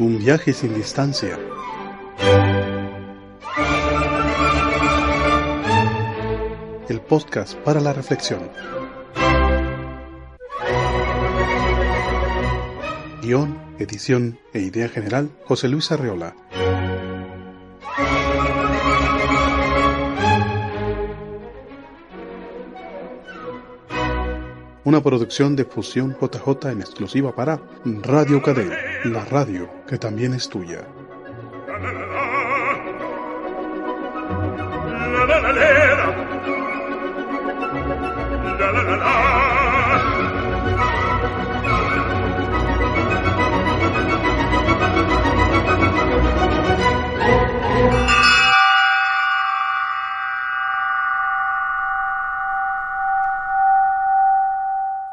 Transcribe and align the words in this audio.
Un 0.00 0.16
viaje 0.16 0.52
sin 0.52 0.74
distancia. 0.74 1.36
El 6.88 7.00
podcast 7.00 7.54
para 7.58 7.80
la 7.80 7.92
reflexión. 7.92 8.48
Guión, 13.22 13.58
edición 13.80 14.38
e 14.52 14.60
idea 14.60 14.88
general, 14.88 15.30
José 15.44 15.66
Luis 15.68 15.90
Arreola. 15.90 16.36
Una 24.84 25.02
producción 25.02 25.54
de 25.54 25.66
Fusión 25.66 26.16
JJ 26.18 26.70
en 26.70 26.80
exclusiva 26.80 27.34
para 27.34 27.60
Radio 27.84 28.40
Cadena, 28.40 28.78
la 29.04 29.24
radio 29.24 29.68
que 29.86 29.98
también 29.98 30.34
es 30.34 30.48
tuya. 30.48 30.86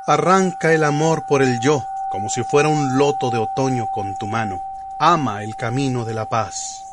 Arranca 0.07 0.71
el 0.71 0.83
amor 0.83 1.25
por 1.25 1.41
el 1.41 1.59
yo, 1.59 1.87
como 2.15 2.29
si 2.29 2.43
fuera 2.45 2.69
un 2.69 2.97
loto 2.97 3.29
de 3.29 3.37
otoño 3.37 3.87
con 3.87 4.15
tu 4.15 4.25
mano. 4.25 4.63
Ama 4.97 5.43
el 5.43 5.57
camino 5.57 6.05
de 6.05 6.13
la 6.13 6.23
paz. 6.23 6.84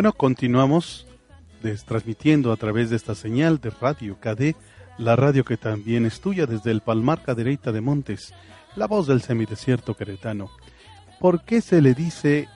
Bueno, 0.00 0.14
continuamos 0.14 1.06
transmitiendo 1.84 2.52
a 2.52 2.56
través 2.56 2.88
de 2.88 2.96
esta 2.96 3.14
señal 3.14 3.60
de 3.60 3.68
Radio 3.68 4.16
KD, 4.18 4.56
la 4.96 5.14
radio 5.14 5.44
que 5.44 5.58
también 5.58 6.06
es 6.06 6.22
tuya 6.22 6.46
desde 6.46 6.70
el 6.70 6.80
Palmar 6.80 7.22
Cadereyta 7.22 7.70
de 7.70 7.82
Montes, 7.82 8.32
la 8.76 8.86
voz 8.86 9.06
del 9.06 9.20
semidesierto 9.20 9.98
queretano. 9.98 10.48
¿Por 11.18 11.44
qué 11.44 11.60
se 11.60 11.82
le 11.82 11.92
dice 11.92 12.48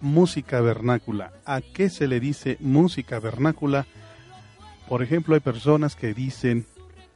música 0.00 0.60
vernácula? 0.60 1.32
¿A 1.44 1.62
qué 1.62 1.90
se 1.90 2.06
le 2.06 2.20
dice 2.20 2.58
música 2.60 3.18
vernácula? 3.18 3.84
Por 4.88 5.02
ejemplo, 5.02 5.34
hay 5.34 5.40
personas 5.40 5.96
que 5.96 6.14
dicen 6.14 6.64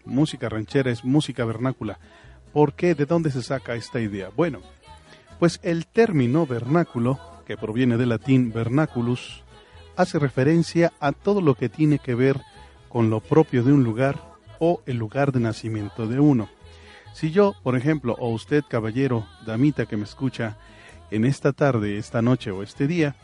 música 0.05 0.49
ranchera 0.49 0.91
es 0.91 1.05
música 1.05 1.45
vernácula. 1.45 2.01
¿Por 2.53 2.73
qué? 2.73 2.97
¿De 2.97 3.07
dónde 3.07 3.31
se 3.31 3.45
saca 3.45 3.77
esta 3.77 4.01
idea? 4.01 4.29
Bueno, 4.35 4.59
pues 5.39 5.61
el 5.63 5.87
término 5.87 6.49
vernáculo, 6.49 7.21
que 7.47 7.57
proviene 7.57 7.97
del 7.97 8.09
latín 8.09 8.53
vernaculus, 8.53 9.45
hace 9.97 10.19
referencia 10.19 10.93
a 11.01 11.13
todo 11.13 11.41
lo 11.41 11.55
que 11.55 11.69
tiene 11.69 11.99
que 11.99 12.15
ver 12.15 12.41
con 12.89 13.11
lo 13.11 13.21
propio 13.21 13.63
de 13.63 13.73
un 13.73 13.85
lugar 13.85 14.21
o 14.59 14.83
el 14.87 14.97
lugar 14.97 15.33
de 15.33 15.41
nacimiento 15.41 16.07
de 16.07 16.21
uno. 16.21 16.49
Si 17.15 17.31
yo, 17.31 17.55
por 17.63 17.77
ejemplo, 17.77 18.17
o 18.19 18.31
usted, 18.31 18.65
caballero, 18.69 19.27
damita 19.45 19.87
que 19.87 19.97
me 19.97 20.05
escucha 20.05 20.57
en 21.11 21.25
esta 21.25 21.53
tarde, 21.53 21.99
esta 21.99 22.23
noche 22.23 22.51
o 22.51 22.63
este 22.63 22.87
día, 22.87 23.17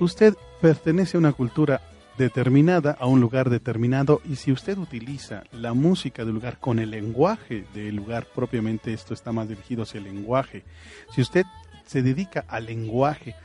usted 0.00 0.34
pertenece 0.60 1.16
a 1.16 1.20
una 1.20 1.32
cultura 1.32 1.80
determinada, 2.16 2.96
a 2.98 3.06
un 3.06 3.20
lugar 3.20 3.48
determinado, 3.48 4.20
y 4.28 4.36
si 4.36 4.50
usted 4.50 4.76
utiliza 4.76 5.44
la 5.52 5.72
música 5.74 6.24
del 6.24 6.34
lugar 6.34 6.58
con 6.58 6.80
el 6.80 6.90
lenguaje 6.90 7.64
del 7.74 7.94
lugar, 7.94 8.26
propiamente 8.34 8.92
esto 8.92 9.14
está 9.14 9.30
más 9.30 9.48
dirigido 9.48 9.84
hacia 9.84 9.98
el 9.98 10.04
lenguaje, 10.04 10.64
si 11.14 11.20
usted 11.20 11.44
se 11.86 12.02
dedica 12.02 12.44
al 12.48 12.66
lenguaje 12.66 13.36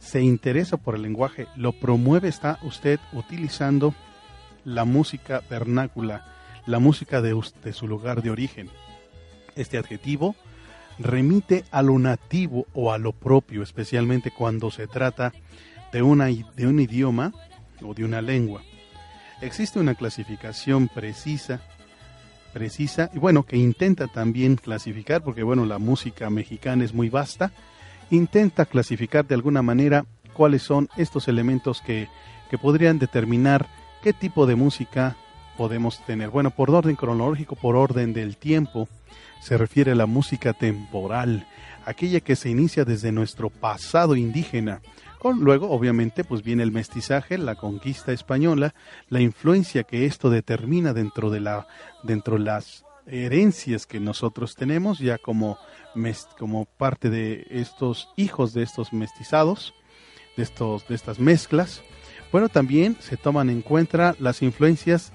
se 0.00 0.22
interesa 0.22 0.78
por 0.78 0.96
el 0.96 1.02
lenguaje, 1.02 1.46
lo 1.54 1.72
promueve, 1.72 2.28
está 2.28 2.58
usted 2.62 2.98
utilizando 3.12 3.94
la 4.64 4.84
música 4.84 5.42
vernácula, 5.48 6.24
la 6.66 6.78
música 6.78 7.20
de, 7.22 7.40
su 7.72 7.86
lugar 7.86 8.22
de 8.22 8.30
origen. 8.30 8.70
Este 9.54 9.78
adjetivo 9.78 10.34
remite 10.98 11.64
a 11.70 11.82
lo 11.82 11.98
nativo 11.98 12.66
o 12.72 12.92
a 12.92 12.98
lo 12.98 13.12
propio, 13.12 13.62
especialmente 13.62 14.30
cuando 14.30 14.70
se 14.70 14.86
trata 14.86 15.32
de, 15.92 16.02
una, 16.02 16.26
de 16.26 16.66
un 16.66 16.80
idioma 16.80 17.32
o 17.82 17.94
de 17.94 18.04
una 18.04 18.22
lengua. 18.22 18.62
Existe 19.42 19.78
una 19.78 19.94
clasificación 19.94 20.88
precisa, 20.88 21.60
precisa, 22.52 23.10
y 23.14 23.18
bueno, 23.18 23.44
que 23.44 23.56
intenta 23.56 24.06
también 24.06 24.56
clasificar, 24.56 25.22
porque 25.22 25.42
bueno, 25.42 25.66
la 25.66 25.78
música 25.78 26.30
mexicana 26.30 26.84
es 26.84 26.94
muy 26.94 27.10
vasta, 27.10 27.52
intenta 28.10 28.66
clasificar 28.66 29.26
de 29.26 29.34
alguna 29.34 29.62
manera 29.62 30.04
cuáles 30.32 30.62
son 30.62 30.88
estos 30.96 31.28
elementos 31.28 31.80
que, 31.80 32.08
que 32.50 32.58
podrían 32.58 32.98
determinar 32.98 33.68
qué 34.02 34.12
tipo 34.12 34.46
de 34.46 34.56
música 34.56 35.16
podemos 35.56 36.04
tener. 36.06 36.30
Bueno, 36.30 36.50
por 36.50 36.70
orden 36.70 36.96
cronológico, 36.96 37.54
por 37.54 37.76
orden 37.76 38.12
del 38.12 38.36
tiempo, 38.36 38.88
se 39.40 39.56
refiere 39.56 39.92
a 39.92 39.94
la 39.94 40.06
música 40.06 40.52
temporal, 40.52 41.46
aquella 41.84 42.20
que 42.20 42.36
se 42.36 42.50
inicia 42.50 42.84
desde 42.84 43.12
nuestro 43.12 43.50
pasado 43.50 44.16
indígena. 44.16 44.80
Con, 45.18 45.40
luego, 45.40 45.70
obviamente, 45.70 46.24
pues 46.24 46.42
viene 46.42 46.62
el 46.62 46.72
mestizaje, 46.72 47.36
la 47.36 47.56
conquista 47.56 48.12
española, 48.12 48.74
la 49.10 49.20
influencia 49.20 49.82
que 49.82 50.06
esto 50.06 50.30
determina 50.30 50.94
dentro 50.94 51.30
de 51.30 51.40
la, 51.40 51.66
dentro 52.02 52.38
de 52.38 52.44
las 52.44 52.84
herencias 53.10 53.86
que 53.86 54.00
nosotros 54.00 54.54
tenemos 54.54 54.98
ya 54.98 55.18
como, 55.18 55.58
como 56.38 56.64
parte 56.64 57.10
de 57.10 57.46
estos 57.50 58.08
hijos 58.16 58.52
de 58.54 58.62
estos 58.62 58.92
mestizados, 58.92 59.74
de, 60.36 60.42
estos, 60.42 60.86
de 60.88 60.94
estas 60.94 61.18
mezclas. 61.18 61.82
Bueno, 62.32 62.48
también 62.48 62.96
se 63.00 63.16
toman 63.16 63.50
en 63.50 63.62
cuenta 63.62 64.14
las 64.18 64.42
influencias 64.42 65.12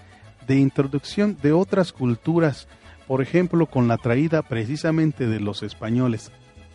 de 0.48 0.58
introducción 0.58 1.38
de 1.42 1.54
otras 1.54 1.92
culturas, 1.92 2.68
por 3.08 3.22
ejemplo, 3.22 3.66
con 3.68 3.88
la 3.88 3.98
traída 3.98 4.42
precisamente 4.42 5.28
de 5.28 5.40
los 5.40 5.64
españoles, 5.64 6.32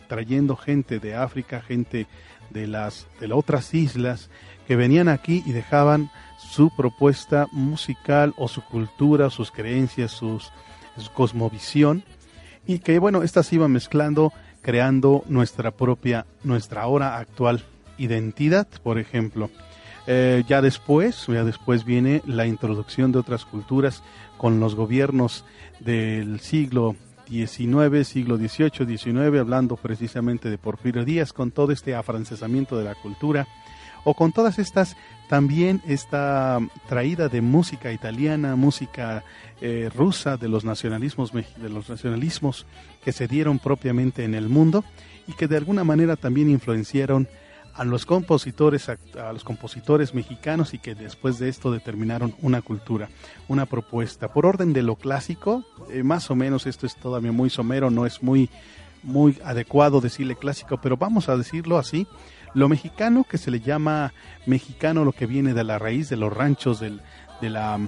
trayendo 0.07 0.55
gente 0.55 0.99
de 0.99 1.15
África, 1.15 1.61
gente 1.61 2.07
de 2.49 2.67
las 2.67 3.07
de 3.19 3.31
otras 3.31 3.73
islas 3.73 4.29
que 4.67 4.75
venían 4.75 5.07
aquí 5.07 5.43
y 5.45 5.53
dejaban 5.53 6.11
su 6.37 6.69
propuesta 6.75 7.47
musical 7.51 8.33
o 8.37 8.47
su 8.47 8.61
cultura, 8.61 9.29
sus 9.29 9.51
creencias, 9.51 10.11
sus 10.11 10.51
cosmovisión, 11.13 12.03
y 12.67 12.79
que 12.79 12.99
bueno, 12.99 13.23
estas 13.23 13.51
iban 13.53 13.71
mezclando, 13.71 14.33
creando 14.61 15.23
nuestra 15.27 15.71
propia, 15.71 16.25
nuestra 16.43 16.83
ahora 16.83 17.17
actual 17.17 17.63
identidad, 17.97 18.67
por 18.83 18.99
ejemplo. 18.99 19.49
Eh, 20.07 20.43
ya 20.47 20.61
después, 20.61 21.27
ya 21.27 21.43
después 21.43 21.85
viene 21.85 22.21
la 22.25 22.47
introducción 22.47 23.11
de 23.11 23.19
otras 23.19 23.45
culturas 23.45 24.03
con 24.37 24.59
los 24.59 24.75
gobiernos 24.75 25.45
del 25.79 26.39
siglo 26.39 26.95
XIX, 27.29 28.07
siglo 28.07 28.37
XVIII, 28.37 28.97
XIX, 28.97 29.39
hablando 29.39 29.77
precisamente 29.77 30.49
de 30.49 30.57
Porfirio 30.57 31.05
Díaz, 31.05 31.33
con 31.33 31.51
todo 31.51 31.71
este 31.71 31.95
afrancesamiento 31.95 32.77
de 32.77 32.83
la 32.83 32.95
cultura, 32.95 33.47
o 34.03 34.13
con 34.13 34.31
todas 34.31 34.59
estas, 34.59 34.97
también 35.27 35.81
esta 35.87 36.59
traída 36.87 37.29
de 37.29 37.41
música 37.41 37.91
italiana, 37.91 38.55
música 38.55 39.23
eh, 39.61 39.89
rusa, 39.95 40.37
de 40.37 40.49
los 40.49 40.65
nacionalismos, 40.65 41.31
de 41.31 41.69
los 41.69 41.89
nacionalismos 41.89 42.65
que 43.03 43.11
se 43.11 43.27
dieron 43.27 43.59
propiamente 43.59 44.23
en 44.23 44.35
el 44.35 44.49
mundo 44.49 44.83
y 45.27 45.33
que 45.33 45.47
de 45.47 45.57
alguna 45.57 45.83
manera 45.83 46.15
también 46.15 46.49
influenciaron 46.49 47.27
a 47.73 47.85
los 47.85 48.05
compositores 48.05 48.89
a, 48.89 48.97
los 49.31 49.43
compositores 49.43 50.13
mexicanos 50.13 50.73
y 50.73 50.79
que 50.79 50.93
después 50.93 51.39
de 51.39 51.47
esto 51.47 51.71
determinaron 51.71 52.35
una 52.41 52.61
cultura, 52.61 53.09
una 53.47 53.65
propuesta. 53.65 54.27
Por 54.27 54.45
orden 54.45 54.73
de 54.73 54.81
lo 54.81 54.97
clásico, 54.97 55.63
eh, 55.89 56.03
más 56.03 56.29
o 56.29 56.35
menos 56.35 56.67
esto 56.67 56.85
es 56.85 56.95
todavía 56.95 57.31
muy 57.31 57.49
somero, 57.49 57.89
no 57.89 58.05
es 58.05 58.21
muy 58.21 58.49
muy 59.03 59.39
adecuado 59.43 59.99
decirle 59.99 60.35
clásico, 60.35 60.79
pero 60.79 60.97
vamos 60.97 61.27
a 61.27 61.35
decirlo 61.35 61.77
así, 61.77 62.07
lo 62.53 62.69
mexicano 62.69 63.23
que 63.23 63.37
se 63.37 63.51
le 63.51 63.59
llama 63.59 64.13
mexicano, 64.45 65.05
lo 65.05 65.11
que 65.11 65.25
viene 65.25 65.53
de 65.53 65.63
la 65.63 65.79
raíz 65.79 66.09
de 66.09 66.17
los 66.17 66.33
ranchos 66.33 66.79
del, 66.79 67.01
de 67.41 67.49
la, 67.49 67.79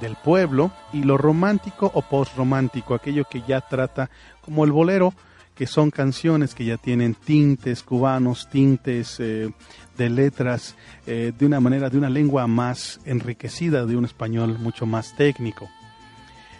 del 0.00 0.16
pueblo, 0.16 0.72
y 0.92 1.02
lo 1.02 1.18
romántico 1.18 1.90
o 1.94 2.02
postromántico, 2.02 2.94
aquello 2.94 3.24
que 3.24 3.42
ya 3.46 3.60
trata 3.60 4.10
como 4.40 4.64
el 4.64 4.72
bolero, 4.72 5.14
que 5.54 5.66
son 5.66 5.90
canciones 5.90 6.54
que 6.54 6.64
ya 6.64 6.76
tienen 6.76 7.14
tintes 7.14 7.82
cubanos, 7.82 8.48
tintes 8.48 9.18
eh, 9.18 9.52
de 9.96 10.08
letras, 10.08 10.76
eh, 11.04 11.32
de 11.36 11.46
una 11.46 11.58
manera, 11.58 11.90
de 11.90 11.98
una 11.98 12.08
lengua 12.08 12.46
más 12.46 13.00
enriquecida, 13.04 13.84
de 13.84 13.96
un 13.96 14.04
español 14.04 14.56
mucho 14.60 14.86
más 14.86 15.16
técnico. 15.16 15.68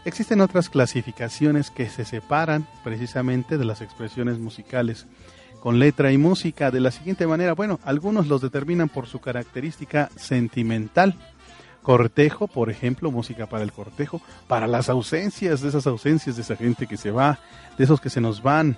Existen 0.05 0.41
otras 0.41 0.69
clasificaciones 0.69 1.71
que 1.71 1.89
se 1.89 2.05
separan 2.05 2.67
precisamente 2.83 3.57
de 3.57 3.65
las 3.65 3.83
expresiones 3.83 4.39
musicales 4.39 5.07
con 5.61 5.79
letra 5.79 6.13
y 6.13 6.19
música 6.19 6.71
de 6.71 6.81
la 6.81 6.91
siguiente 6.91 7.27
manera. 7.27 7.55
Bueno, 7.55 7.81
algunos 7.85 8.27
los 8.27 8.41
determinan 8.41 8.89
por 8.89 9.07
su 9.07 9.21
característica 9.21 10.11
sentimental. 10.17 11.15
Cortejo, 11.83 12.49
por 12.49 12.71
ejemplo, 12.71 13.11
música 13.11 13.47
para 13.47 13.65
el 13.65 13.73
cortejo, 13.73 14.21
para 14.47 14.67
las 14.67 14.89
ausencias, 14.89 15.61
de 15.63 15.69
esas 15.69 15.87
ausencias 15.87 16.37
de 16.37 16.43
esa 16.43 16.57
gente 16.57 16.87
que 16.87 16.97
se 16.97 17.11
va, 17.11 17.39
de 17.79 17.85
esos 17.85 18.01
que 18.01 18.11
se 18.11 18.21
nos 18.21 18.43
van, 18.43 18.77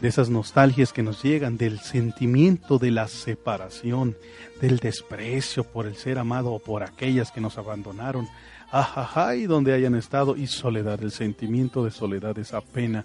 de 0.00 0.08
esas 0.08 0.28
nostalgias 0.28 0.92
que 0.92 1.02
nos 1.02 1.22
llegan, 1.22 1.56
del 1.56 1.80
sentimiento 1.80 2.78
de 2.78 2.90
la 2.90 3.08
separación, 3.08 4.16
del 4.60 4.78
desprecio 4.78 5.64
por 5.64 5.86
el 5.86 5.96
ser 5.96 6.18
amado 6.18 6.52
o 6.52 6.58
por 6.58 6.82
aquellas 6.82 7.32
que 7.32 7.40
nos 7.40 7.58
abandonaron, 7.58 8.28
ajaja, 8.70 9.36
y 9.36 9.46
donde 9.46 9.72
hayan 9.72 9.94
estado, 9.94 10.36
y 10.36 10.46
soledad, 10.46 11.02
el 11.02 11.10
sentimiento 11.10 11.84
de 11.84 11.90
soledad, 11.90 12.38
esa 12.38 12.60
pena 12.60 13.04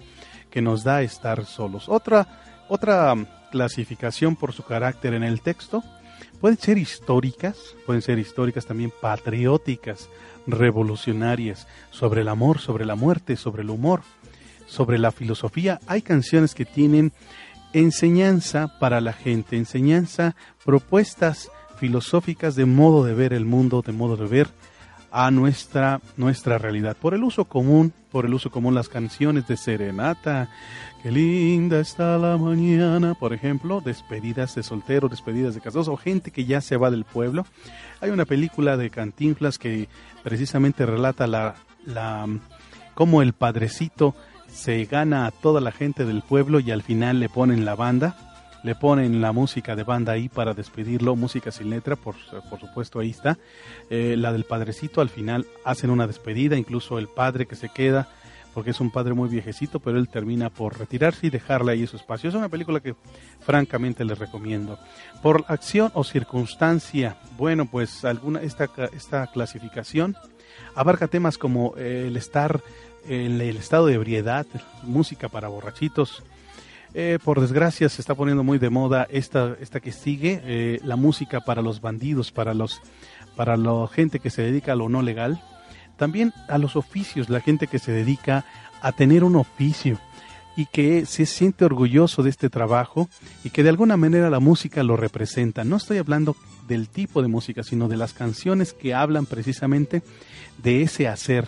que 0.50 0.62
nos 0.62 0.84
da 0.84 1.02
estar 1.02 1.46
solos. 1.46 1.90
Otra, 1.90 2.28
otra 2.70 3.16
clasificación 3.52 4.36
por 4.36 4.54
su 4.54 4.64
carácter 4.64 5.14
en 5.14 5.24
el 5.24 5.42
texto, 5.42 5.84
pueden 6.40 6.58
ser 6.58 6.78
históricas, 6.78 7.76
pueden 7.86 8.02
ser 8.02 8.20
históricas 8.20 8.66
también 8.66 8.94
patrióticas, 9.02 10.10
revolucionarias, 10.48 11.68
sobre 11.92 12.22
el 12.22 12.30
amor, 12.30 12.60
sobre 12.60 12.86
la 12.86 12.96
muerte, 12.96 13.36
sobre 13.36 13.64
el 13.64 13.70
humor, 13.70 14.02
sobre 14.68 14.98
la 14.98 15.12
filosofía. 15.12 15.80
Hay 15.88 16.02
canciones 16.02 16.56
que 16.56 16.66
tienen 16.66 17.12
enseñanza 17.74 18.80
para 18.80 19.02
la 19.02 19.14
gente, 19.14 19.58
enseñanza, 19.58 20.36
propuestas 20.64 21.50
filosóficas 21.78 22.56
de 22.56 22.66
modo 22.66 23.04
de 23.04 23.14
ver 23.14 23.34
el 23.34 23.46
mundo, 23.46 23.82
de 23.86 23.92
modo 23.92 24.16
de 24.16 24.28
ver 24.28 24.48
a 25.12 25.32
nuestra, 25.32 26.02
nuestra 26.18 26.58
realidad. 26.58 26.96
Por 26.98 27.14
el 27.14 27.24
uso 27.24 27.46
común, 27.46 27.94
por 28.12 28.26
el 28.26 28.34
uso 28.34 28.52
común 28.52 28.76
las 28.76 28.90
canciones 28.90 29.48
de 29.48 29.58
serenata, 29.58 30.50
qué 31.02 31.12
linda 31.12 31.80
está 31.80 32.18
la 32.18 32.38
mañana, 32.38 33.14
por 33.16 33.34
ejemplo, 33.34 33.82
despedidas 33.82 34.56
de 34.56 34.64
solteros, 34.64 35.12
despedidas 35.12 35.56
de 35.56 35.62
casados 35.62 35.88
o 35.88 35.98
gente 35.98 36.32
que 36.32 36.46
ya 36.46 36.62
se 36.62 36.78
va 36.78 36.92
del 36.92 37.06
pueblo. 37.06 37.46
Hay 38.02 38.10
una 38.10 38.26
película 38.26 38.78
de 38.78 38.90
Cantinflas 38.90 39.58
que 39.58 39.90
precisamente 40.24 40.86
relata 40.86 41.28
la, 41.28 41.56
la 41.86 42.28
cómo 42.94 43.22
el 43.22 43.34
padrecito 43.34 44.16
se 44.48 44.86
gana 44.86 45.26
a 45.26 45.32
toda 45.32 45.62
la 45.62 45.72
gente 45.72 46.06
del 46.06 46.22
pueblo 46.22 46.60
y 46.60 46.72
al 46.72 46.82
final 46.82 47.20
le 47.20 47.30
ponen 47.30 47.66
la 47.66 47.76
banda 47.76 48.29
le 48.64 48.76
ponen 48.76 49.22
la 49.22 49.32
música 49.32 49.76
de 49.76 49.84
banda 49.84 50.14
ahí 50.14 50.30
para 50.30 50.54
despedirlo, 50.54 51.16
música 51.16 51.52
sin 51.52 51.70
letra, 51.70 51.96
por, 51.96 52.16
por 52.50 52.60
supuesto 52.60 53.00
ahí 53.00 53.12
está. 53.12 53.38
Eh, 53.90 54.16
la 54.18 54.32
del 54.32 54.44
padrecito, 54.44 55.02
al 55.02 55.10
final 55.10 55.46
hacen 55.64 55.90
una 55.90 56.08
despedida, 56.08 56.58
incluso 56.58 57.00
el 57.00 57.08
padre 57.08 57.46
que 57.46 57.56
se 57.56 57.70
queda, 57.70 58.10
porque 58.54 58.72
es 58.72 58.80
un 58.80 58.92
padre 58.92 59.14
muy 59.14 59.30
viejecito, 59.30 59.80
pero 59.80 59.98
él 59.98 60.10
termina 60.10 60.50
por 60.50 60.78
retirarse 60.78 61.28
y 61.28 61.30
dejarle 61.30 61.72
ahí 61.72 61.88
su 61.88 61.96
espacio. 61.96 62.30
Es 62.30 62.36
una 62.36 62.50
película 62.50 62.80
que 62.80 62.96
francamente 63.40 64.04
les 64.04 64.18
recomiendo. 64.18 64.78
Por 65.22 65.46
acción 65.48 65.92
o 65.94 66.04
circunstancia, 66.04 67.18
bueno, 67.38 67.68
pues 67.70 68.04
alguna 68.04 68.42
esta, 68.42 68.70
esta 68.94 69.28
clasificación 69.28 70.16
abarca 70.76 71.08
temas 71.08 71.38
como 71.38 71.76
el 71.78 72.18
estar 72.18 72.62
en 73.08 73.40
el 73.40 73.58
estado 73.58 73.86
de 73.86 73.94
ebriedad, 73.94 74.46
música 74.84 75.30
para 75.30 75.48
borrachitos, 75.48 76.24
eh, 76.94 77.20
por 77.24 77.40
desgracia 77.40 77.90
se 77.90 78.02
está 78.02 78.16
poniendo 78.16 78.44
muy 78.44 78.58
de 78.58 78.70
moda 78.70 79.08
esta, 79.10 79.56
esta 79.60 79.80
que 79.80 79.92
sigue, 79.92 80.42
eh, 80.44 80.80
la 80.84 80.96
música 80.96 81.42
para 81.42 81.62
los 81.62 81.82
bandidos, 81.82 82.32
para 82.32 82.54
los 82.54 82.82
para 83.36 83.56
la 83.56 83.88
gente 83.88 84.20
que 84.20 84.30
se 84.30 84.42
dedica 84.42 84.74
a 84.74 84.76
lo 84.76 84.90
no 84.90 85.02
legal, 85.02 85.42
también 85.96 86.34
a 86.50 86.58
los 86.58 86.76
oficios, 86.76 87.30
la 87.30 87.40
gente 87.40 87.68
que 87.68 87.80
se 87.80 87.94
dedica 87.94 88.44
a 88.82 88.92
tener 88.92 89.24
un 89.24 89.38
oficio 89.38 89.98
y 90.58 90.66
que 90.66 91.06
se 91.06 91.26
siente 91.26 91.64
orgulloso 91.64 92.22
de 92.22 92.32
este 92.32 92.50
trabajo 92.50 93.08
y 93.46 93.52
que 93.52 93.64
de 93.64 93.70
alguna 93.70 93.96
manera 93.96 94.30
la 94.30 94.42
música 94.42 94.84
lo 94.84 94.98
representa. 94.98 95.64
No 95.64 95.78
estoy 95.78 96.00
hablando 96.00 96.36
del 96.68 96.90
tipo 96.90 97.22
de 97.22 97.30
música, 97.30 97.64
sino 97.64 97.88
de 97.88 97.96
las 97.96 98.12
canciones 98.12 98.74
que 98.74 98.94
hablan 98.94 99.26
precisamente 99.26 100.02
de 100.62 100.82
ese 100.82 101.08
hacer, 101.08 101.48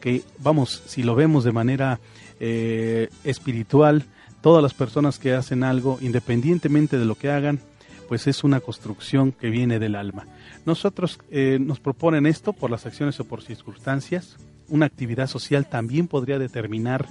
que 0.00 0.22
vamos, 0.40 0.82
si 0.86 1.04
lo 1.04 1.14
vemos 1.14 1.44
de 1.44 1.52
manera 1.52 2.00
eh, 2.40 3.10
espiritual, 3.22 4.06
todas 4.40 4.62
las 4.62 4.74
personas 4.74 5.18
que 5.18 5.34
hacen 5.34 5.64
algo, 5.64 5.98
independientemente 6.00 6.98
de 6.98 7.04
lo 7.04 7.14
que 7.14 7.30
hagan, 7.30 7.60
pues 8.08 8.26
es 8.26 8.42
una 8.42 8.60
construcción 8.60 9.32
que 9.32 9.50
viene 9.50 9.78
del 9.78 9.94
alma. 9.94 10.26
Nosotros 10.64 11.20
eh, 11.30 11.58
nos 11.60 11.78
proponen 11.78 12.26
esto 12.26 12.52
por 12.52 12.70
las 12.70 12.86
acciones 12.86 13.20
o 13.20 13.24
por 13.24 13.42
circunstancias. 13.42 14.36
Una 14.68 14.86
actividad 14.86 15.26
social 15.26 15.68
también 15.68 16.08
podría 16.08 16.38
determinar 16.38 17.06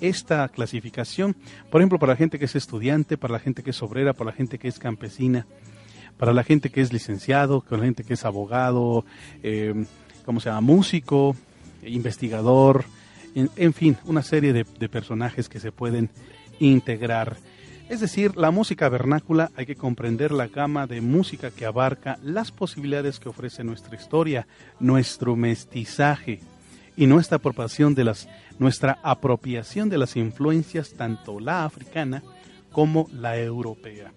esta 0.00 0.48
clasificación. 0.48 1.34
Por 1.70 1.80
ejemplo, 1.80 1.98
para 1.98 2.12
la 2.12 2.16
gente 2.16 2.38
que 2.38 2.44
es 2.44 2.54
estudiante, 2.54 3.16
para 3.16 3.32
la 3.32 3.40
gente 3.40 3.64
que 3.64 3.70
es 3.70 3.82
obrera, 3.82 4.12
para 4.12 4.30
la 4.30 4.36
gente 4.36 4.58
que 4.58 4.68
es 4.68 4.78
campesina, 4.78 5.46
para 6.18 6.32
la 6.32 6.44
gente 6.44 6.70
que 6.70 6.80
es 6.80 6.92
licenciado, 6.92 7.60
para 7.60 7.78
la 7.78 7.84
gente 7.84 8.04
que 8.04 8.14
es 8.14 8.24
abogado, 8.24 9.04
eh, 9.42 9.74
¿cómo? 10.24 10.40
Músico, 10.60 11.34
investigador, 11.82 12.84
en, 13.34 13.72
fin, 13.72 13.96
una 14.04 14.22
serie 14.22 14.52
de 14.52 14.88
personajes 14.88 15.48
que 15.48 15.60
se 15.60 15.70
pueden 15.70 16.10
integrar. 16.58 17.36
Es 17.88 18.00
decir, 18.00 18.36
la 18.36 18.50
música 18.50 18.88
vernácula 18.88 19.50
hay 19.56 19.64
que 19.64 19.76
comprender 19.76 20.30
la 20.30 20.46
gama 20.46 20.86
de 20.86 21.00
música 21.00 21.50
que 21.50 21.64
abarca 21.64 22.18
las 22.22 22.52
posibilidades 22.52 23.18
que 23.18 23.30
ofrece 23.30 23.64
nuestra 23.64 23.96
historia, 23.96 24.46
nuestro 24.78 25.36
mestizaje 25.36 26.40
y 26.96 27.06
nuestra 27.06 27.36
apropiación 27.36 27.94
de 27.94 28.04
las 28.04 28.28
nuestra 28.58 28.98
apropiación 29.02 29.88
de 29.88 29.98
las 29.98 30.16
influencias 30.16 30.94
tanto 30.94 31.40
la 31.40 31.64
africana 31.64 32.22
como 32.72 33.08
la 33.12 33.38
europea. 33.38 34.12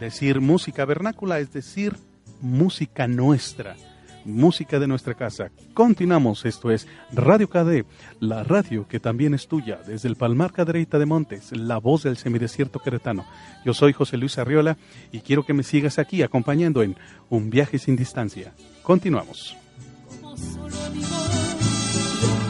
Decir 0.00 0.40
música 0.40 0.84
vernácula 0.84 1.38
es 1.38 1.52
decir 1.52 1.94
música 2.40 3.06
nuestra 3.06 3.76
música 4.24 4.78
de 4.78 4.86
nuestra 4.86 5.14
casa. 5.14 5.50
Continuamos, 5.74 6.44
esto 6.44 6.70
es 6.70 6.86
Radio 7.12 7.48
KD, 7.48 7.84
la 8.20 8.42
radio 8.42 8.86
que 8.88 9.00
también 9.00 9.34
es 9.34 9.48
tuya, 9.48 9.80
desde 9.86 10.08
el 10.08 10.16
Palmar 10.16 10.52
Cadereita 10.52 10.98
de 10.98 11.06
Montes, 11.06 11.52
la 11.52 11.78
voz 11.78 12.02
del 12.02 12.16
semidesierto 12.16 12.80
queretano. 12.80 13.24
Yo 13.64 13.74
soy 13.74 13.92
José 13.92 14.16
Luis 14.16 14.38
Arriola 14.38 14.76
y 15.12 15.20
quiero 15.20 15.44
que 15.44 15.54
me 15.54 15.62
sigas 15.62 15.98
aquí 15.98 16.22
acompañando 16.22 16.82
en 16.82 16.96
Un 17.30 17.50
viaje 17.50 17.78
sin 17.78 17.96
distancia. 17.96 18.52
Continuamos. 18.82 19.56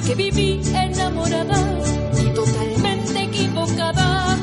que 0.06 0.14
viví 0.14 0.60
enamorada 0.74 1.56
y 2.20 2.34
totalmente 2.34 3.22
equivocada 3.22 4.33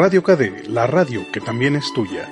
Radio 0.00 0.22
KD, 0.22 0.68
la 0.68 0.86
radio 0.86 1.26
que 1.32 1.40
también 1.40 1.74
es 1.74 1.92
tuya. 1.92 2.28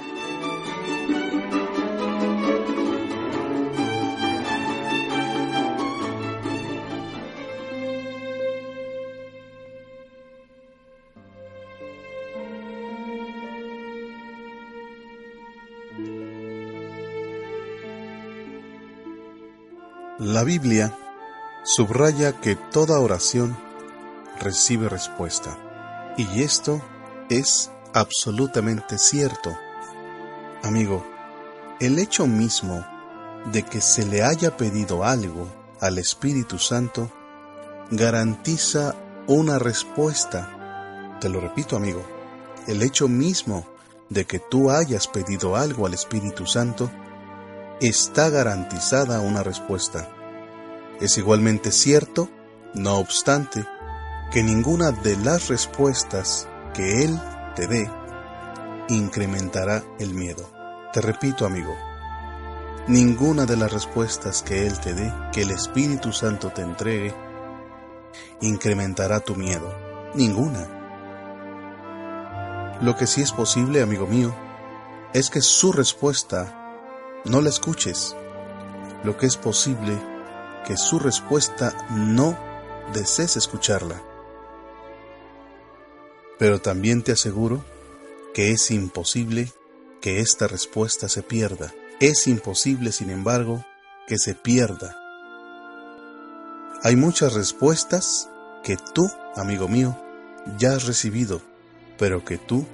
La 20.20 20.44
Biblia 20.44 20.96
subraya 21.64 22.40
que 22.40 22.54
toda 22.54 23.00
oración 23.00 23.56
recibe 24.38 24.88
respuesta, 24.88 25.58
y 26.16 26.42
esto 26.42 26.80
es 27.28 27.70
absolutamente 27.92 28.98
cierto. 28.98 29.56
Amigo, 30.62 31.04
el 31.80 31.98
hecho 31.98 32.26
mismo 32.26 32.84
de 33.52 33.62
que 33.62 33.80
se 33.80 34.04
le 34.04 34.22
haya 34.22 34.56
pedido 34.56 35.04
algo 35.04 35.48
al 35.80 35.98
Espíritu 35.98 36.58
Santo 36.58 37.10
garantiza 37.90 38.94
una 39.26 39.58
respuesta. 39.58 41.16
Te 41.20 41.28
lo 41.28 41.40
repito, 41.40 41.76
amigo, 41.76 42.04
el 42.66 42.82
hecho 42.82 43.08
mismo 43.08 43.66
de 44.08 44.24
que 44.24 44.38
tú 44.38 44.70
hayas 44.70 45.08
pedido 45.08 45.56
algo 45.56 45.86
al 45.86 45.94
Espíritu 45.94 46.46
Santo 46.46 46.90
está 47.80 48.30
garantizada 48.30 49.20
una 49.20 49.42
respuesta. 49.42 50.08
Es 51.00 51.18
igualmente 51.18 51.72
cierto, 51.72 52.28
no 52.74 52.96
obstante, 52.96 53.66
que 54.32 54.42
ninguna 54.42 54.90
de 54.90 55.16
las 55.16 55.48
respuestas 55.48 56.48
que 56.76 57.04
Él 57.04 57.18
te 57.54 57.66
dé 57.66 57.90
incrementará 58.88 59.82
el 59.98 60.12
miedo. 60.12 60.46
Te 60.92 61.00
repito, 61.00 61.46
amigo, 61.46 61.74
ninguna 62.86 63.46
de 63.46 63.56
las 63.56 63.72
respuestas 63.72 64.42
que 64.42 64.66
Él 64.66 64.78
te 64.78 64.92
dé, 64.92 65.10
que 65.32 65.42
el 65.42 65.50
Espíritu 65.52 66.12
Santo 66.12 66.50
te 66.50 66.60
entregue, 66.60 67.14
incrementará 68.42 69.20
tu 69.20 69.34
miedo. 69.34 69.74
Ninguna. 70.14 70.68
Lo 72.82 72.94
que 72.94 73.06
sí 73.06 73.22
es 73.22 73.32
posible, 73.32 73.80
amigo 73.80 74.06
mío, 74.06 74.34
es 75.14 75.30
que 75.30 75.40
su 75.40 75.72
respuesta 75.72 76.76
no 77.24 77.40
la 77.40 77.48
escuches. 77.48 78.14
Lo 79.02 79.16
que 79.16 79.24
es 79.24 79.38
posible 79.38 79.98
que 80.66 80.76
su 80.76 80.98
respuesta 80.98 81.72
no 81.90 82.36
desees 82.92 83.36
escucharla. 83.36 84.02
Pero 86.38 86.60
también 86.60 87.02
te 87.02 87.12
aseguro 87.12 87.64
que 88.34 88.52
es 88.52 88.70
imposible 88.70 89.52
que 90.00 90.20
esta 90.20 90.46
respuesta 90.46 91.08
se 91.08 91.22
pierda. 91.22 91.72
Es 92.00 92.26
imposible, 92.26 92.92
sin 92.92 93.10
embargo, 93.10 93.64
que 94.06 94.18
se 94.18 94.34
pierda. 94.34 94.96
Hay 96.82 96.96
muchas 96.96 97.32
respuestas 97.32 98.28
que 98.62 98.76
tú, 98.94 99.08
amigo 99.34 99.68
mío, 99.68 99.98
ya 100.58 100.76
has 100.76 100.86
recibido, 100.86 101.40
pero 101.98 102.24
que 102.24 102.36
tú 102.38 102.66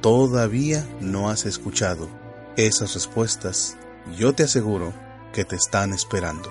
todavía 0.00 0.86
no 1.00 1.30
has 1.30 1.44
escuchado. 1.44 2.08
Esas 2.56 2.94
respuestas, 2.94 3.76
yo 4.16 4.32
te 4.34 4.44
aseguro, 4.44 4.92
que 5.32 5.44
te 5.44 5.56
están 5.56 5.92
esperando. 5.92 6.50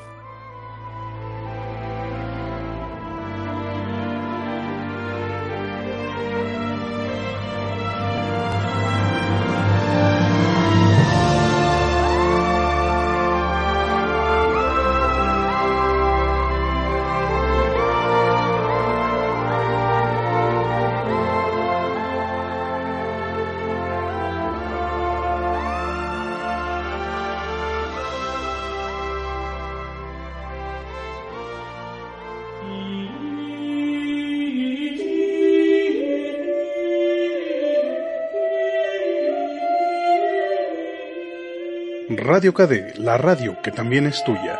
Radio 42.28 42.54
KD, 42.54 42.98
la 42.98 43.18
radio 43.18 43.56
que 43.64 43.72
también 43.72 44.06
es 44.06 44.22
tuya. 44.26 44.60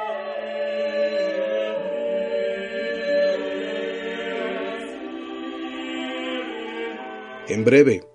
En 7.50 7.66
breve, 7.66 8.08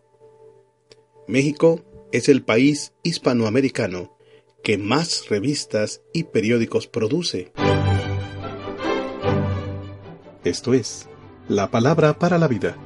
México 1.28 1.82
es 2.12 2.30
el 2.30 2.42
país 2.42 2.94
hispanoamericano 3.02 4.16
que 4.62 4.78
más 4.78 5.28
revistas 5.28 6.00
y 6.14 6.24
periódicos 6.24 6.86
produce. 6.86 7.52
Esto 10.44 10.72
es 10.72 11.10
la 11.46 11.70
palabra 11.70 12.18
para 12.18 12.38
la 12.38 12.48
vida. 12.48 12.78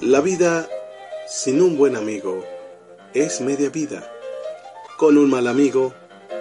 La 0.00 0.20
vida 0.20 0.68
sin 1.28 1.60
un 1.60 1.76
buen 1.76 1.94
amigo 1.94 2.42
es 3.12 3.42
media 3.42 3.68
vida. 3.68 4.02
Con 4.96 5.18
un 5.18 5.28
mal 5.28 5.46
amigo 5.46 5.92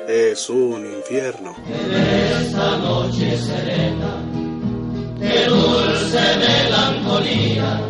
es 0.07 0.49
un 0.49 0.85
infierno. 0.85 1.55
En 1.67 1.91
esta 1.91 2.77
noche 2.77 3.37
serena, 3.37 4.23
de 5.19 5.45
dulce 5.45 6.19
melancolía, 6.39 7.81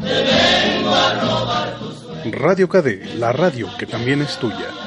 te 0.00 0.14
vengo 0.14 0.94
a 0.94 1.14
robar 1.20 1.78
tus 1.80 1.94
sueños. 1.96 2.40
Radio 2.40 2.68
KD, 2.68 3.16
la 3.16 3.32
radio 3.32 3.68
que 3.76 3.86
también 3.86 4.22
es 4.22 4.36
tuya. 4.38 4.85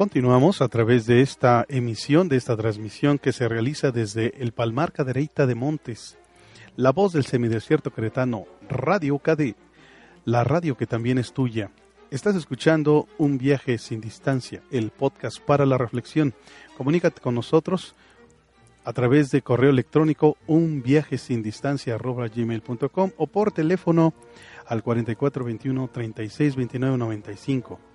Continuamos 0.00 0.62
a 0.62 0.68
través 0.68 1.04
de 1.04 1.20
esta 1.20 1.66
emisión, 1.68 2.30
de 2.30 2.38
esta 2.38 2.56
transmisión 2.56 3.18
que 3.18 3.32
se 3.32 3.48
realiza 3.48 3.90
desde 3.90 4.32
el 4.42 4.52
Palmar 4.52 4.92
Cadereyta 4.92 5.44
de 5.44 5.54
Montes, 5.54 6.16
la 6.74 6.90
voz 6.90 7.12
del 7.12 7.26
semidesierto 7.26 7.90
cretano, 7.90 8.46
Radio 8.66 9.18
KD, 9.18 9.56
la 10.24 10.42
radio 10.42 10.74
que 10.74 10.86
también 10.86 11.18
es 11.18 11.34
tuya. 11.34 11.70
Estás 12.10 12.34
escuchando 12.34 13.08
Un 13.18 13.36
viaje 13.36 13.76
sin 13.76 14.00
distancia, 14.00 14.62
el 14.70 14.88
podcast 14.88 15.38
para 15.38 15.66
la 15.66 15.76
reflexión. 15.76 16.32
Comunícate 16.78 17.20
con 17.20 17.34
nosotros 17.34 17.94
a 18.84 18.94
través 18.94 19.30
de 19.30 19.42
correo 19.42 19.68
electrónico 19.68 20.38
un 20.46 20.82
viaje 20.82 21.18
sin 21.18 21.42
distancia 21.42 21.98
gmail.com 21.98 23.10
o 23.18 23.26
por 23.26 23.52
teléfono 23.52 24.14
al 24.66 24.82
4421 24.82 25.88
3629 25.88 26.96
95. 26.96 27.89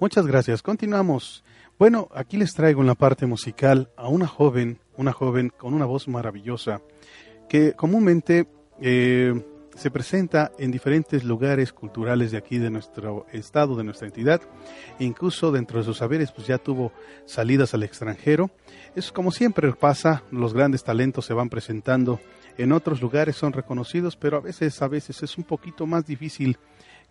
Muchas 0.00 0.26
gracias. 0.26 0.62
Continuamos. 0.62 1.44
Bueno, 1.78 2.08
aquí 2.14 2.36
les 2.36 2.52
traigo 2.54 2.80
en 2.80 2.86
la 2.86 2.94
parte 2.94 3.26
musical 3.26 3.90
a 3.96 4.08
una 4.08 4.26
joven, 4.26 4.78
una 4.96 5.12
joven 5.12 5.50
con 5.56 5.72
una 5.72 5.86
voz 5.86 6.08
maravillosa, 6.08 6.82
que 7.48 7.72
comúnmente 7.72 8.46
eh, 8.80 9.34
se 9.76 9.90
presenta 9.90 10.52
en 10.58 10.70
diferentes 10.70 11.24
lugares 11.24 11.72
culturales 11.72 12.32
de 12.32 12.38
aquí 12.38 12.58
de 12.58 12.70
nuestro 12.70 13.26
estado, 13.32 13.76
de 13.76 13.84
nuestra 13.84 14.06
entidad, 14.06 14.40
incluso 14.98 15.52
dentro 15.52 15.78
de 15.78 15.84
sus 15.84 15.98
saberes, 15.98 16.32
pues 16.32 16.46
ya 16.46 16.58
tuvo 16.58 16.92
salidas 17.24 17.74
al 17.74 17.82
extranjero. 17.82 18.50
Es 18.94 19.12
como 19.12 19.30
siempre 19.30 19.72
pasa, 19.72 20.22
los 20.30 20.54
grandes 20.54 20.84
talentos 20.84 21.26
se 21.26 21.34
van 21.34 21.50
presentando 21.50 22.20
en 22.56 22.72
otros 22.72 23.00
lugares, 23.00 23.36
son 23.36 23.52
reconocidos, 23.52 24.16
pero 24.16 24.36
a 24.36 24.40
veces, 24.40 24.80
a 24.82 24.88
veces 24.88 25.22
es 25.22 25.36
un 25.38 25.44
poquito 25.44 25.86
más 25.86 26.06
difícil 26.06 26.58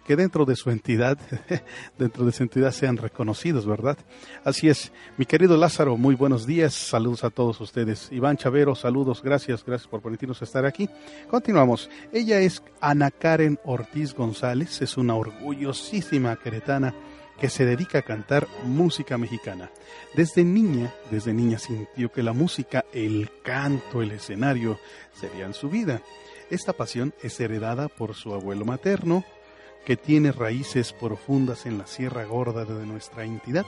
que 0.06 0.16
dentro 0.16 0.46
de 0.46 0.56
su 0.56 0.70
entidad, 0.70 1.18
dentro 1.98 2.26
de 2.26 2.32
su 2.32 2.44
entidad 2.44 2.72
sean 2.72 2.98
reconocidos, 2.98 3.66
¿verdad? 3.66 3.98
Así 4.44 4.70
es, 4.70 4.92
mi 5.18 5.26
querido 5.26 5.58
Lázaro, 5.58 5.98
muy 5.98 6.16
buenos 6.16 6.46
días, 6.46 6.74
saludos 6.74 7.24
a 7.24 7.30
todos 7.30 7.60
ustedes. 7.62 8.10
Iván 8.12 8.38
Chavero, 8.38 8.76
saludos, 8.76 9.22
gracias, 9.24 9.64
gracias 9.64 9.88
por 9.88 10.02
permitirnos 10.02 10.42
estar 10.42 10.66
aquí. 10.66 10.90
Continuamos, 11.30 11.90
ella 12.12 12.40
es 12.40 12.64
Ana 12.82 13.12
Karen 13.12 13.60
Ortiz 13.64 14.14
González, 14.14 14.82
es 14.82 14.98
una 14.98 15.16
orgullosísima 15.16 16.36
queretana 16.36 16.94
que 17.40 17.50
se 17.50 17.66
dedica 17.66 18.00
a 18.00 18.04
cantar 18.04 18.48
música 18.64 19.18
mexicana. 19.18 19.72
Desde 20.16 20.44
niña, 20.44 20.94
desde 21.12 21.34
niña 21.34 21.60
sintió 21.60 22.12
que 22.12 22.24
la 22.24 22.34
música, 22.34 22.86
el 22.94 23.30
canto, 23.44 24.02
el 24.02 24.12
escenario 24.12 24.80
serían 25.14 25.54
su 25.54 25.70
vida. 25.70 26.02
Esta 26.50 26.74
pasión 26.74 27.14
es 27.22 27.40
heredada 27.40 27.88
por 27.88 28.16
su 28.16 28.34
abuelo 28.34 28.66
materno, 28.66 29.24
que 29.86 29.98
tiene 29.98 30.32
raíces 30.32 30.94
profundas 30.94 31.66
en 31.66 31.78
la 31.78 31.88
Sierra 31.88 32.26
Gorda 32.26 32.66
de 32.66 32.86
nuestra 32.86 33.26
entidad, 33.26 33.66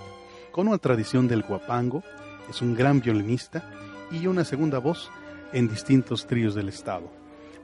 con 0.52 0.68
una 0.68 0.78
tradición 0.78 1.28
del 1.28 1.44
guapango, 1.44 2.04
es 2.50 2.62
un 2.62 2.76
gran 2.76 3.02
violinista 3.02 3.70
y 4.12 4.28
una 4.28 4.46
segunda 4.46 4.80
voz 4.80 5.10
en 5.52 5.68
distintos 5.68 6.28
tríos 6.28 6.56
del 6.56 6.70
estado. 6.70 7.12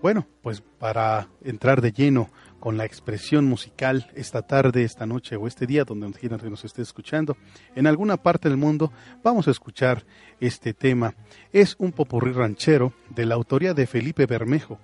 Bueno, 0.01 0.27
pues 0.41 0.61
para 0.79 1.27
entrar 1.43 1.79
de 1.79 1.91
lleno 1.91 2.31
con 2.59 2.75
la 2.75 2.85
expresión 2.85 3.45
musical 3.45 4.09
esta 4.15 4.41
tarde, 4.41 4.83
esta 4.83 5.05
noche 5.05 5.35
o 5.35 5.47
este 5.47 5.67
día, 5.67 5.83
donde 5.83 6.11
quiera 6.13 6.37
que 6.37 6.49
nos 6.49 6.65
esté 6.65 6.81
escuchando, 6.81 7.37
en 7.75 7.85
alguna 7.85 8.17
parte 8.17 8.49
del 8.49 8.57
mundo, 8.57 8.91
vamos 9.23 9.47
a 9.47 9.51
escuchar 9.51 10.05
este 10.39 10.73
tema. 10.73 11.13
Es 11.53 11.75
un 11.77 11.91
popurrí 11.91 12.31
ranchero 12.31 12.93
de 13.09 13.25
la 13.25 13.35
autoría 13.35 13.75
de 13.75 13.85
Felipe 13.85 14.25
Bermejo. 14.25 14.79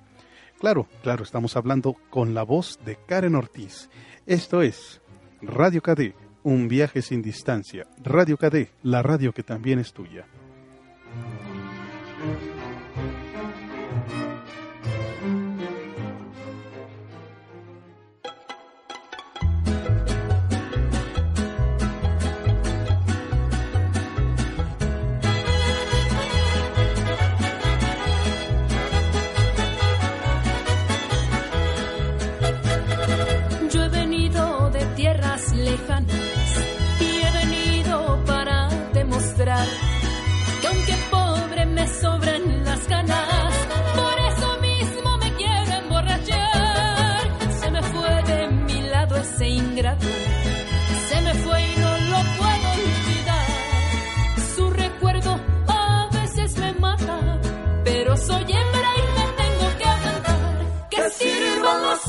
Claro, 0.59 0.87
claro, 1.03 1.23
estamos 1.23 1.55
hablando 1.55 1.95
con 2.09 2.33
la 2.33 2.41
voz 2.41 2.79
de 2.83 2.97
Karen 3.07 3.35
Ortiz. 3.35 3.89
Esto 4.25 4.63
es 4.63 5.01
Radio 5.41 5.81
KD, 5.81 6.15
un 6.41 6.67
viaje 6.67 7.03
sin 7.03 7.21
distancia. 7.21 7.85
Radio 8.03 8.37
KD, 8.37 8.69
la 8.81 9.03
radio 9.03 9.33
que 9.33 9.43
también 9.43 9.77
es 9.77 9.93
tuya. 9.93 10.25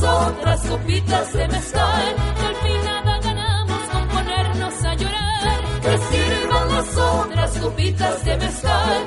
Otras 0.08 0.60
copitas 0.66 1.32
de 1.32 1.48
mezcal, 1.48 2.14
que 2.36 2.46
al 2.46 2.54
fin 2.56 2.84
nada 2.84 3.18
ganamos 3.20 3.80
con 3.92 4.08
ponernos 4.08 4.84
a 4.84 4.94
llorar. 4.94 5.60
Que 5.82 5.98
sirvan 5.98 6.68
las 6.74 6.96
otras 6.96 7.58
copitas 7.58 8.24
de 8.24 8.36
mezcal, 8.36 9.04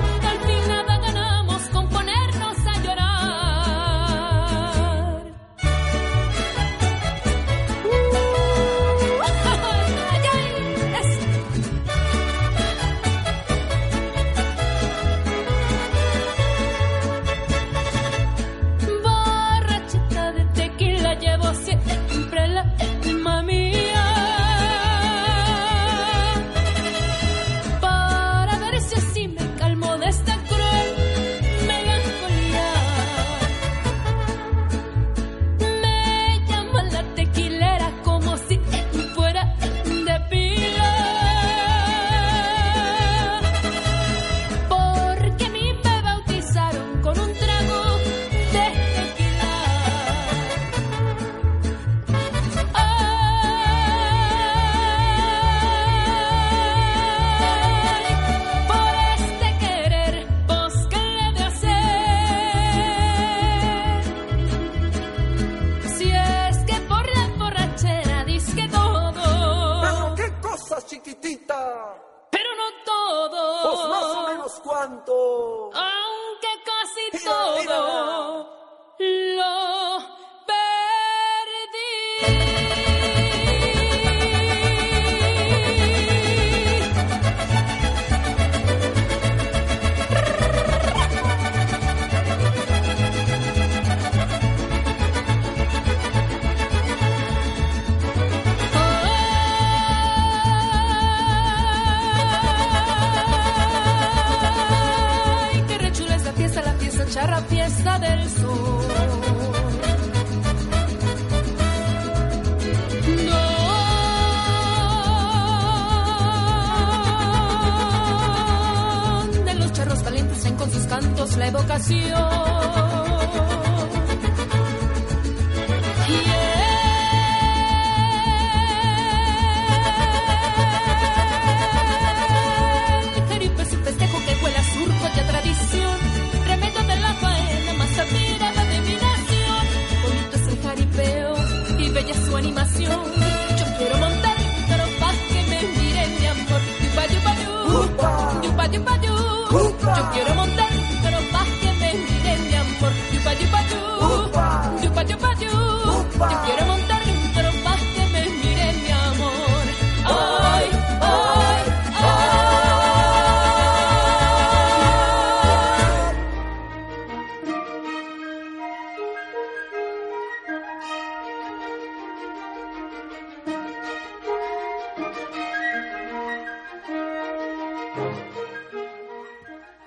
quiero 150.10 150.41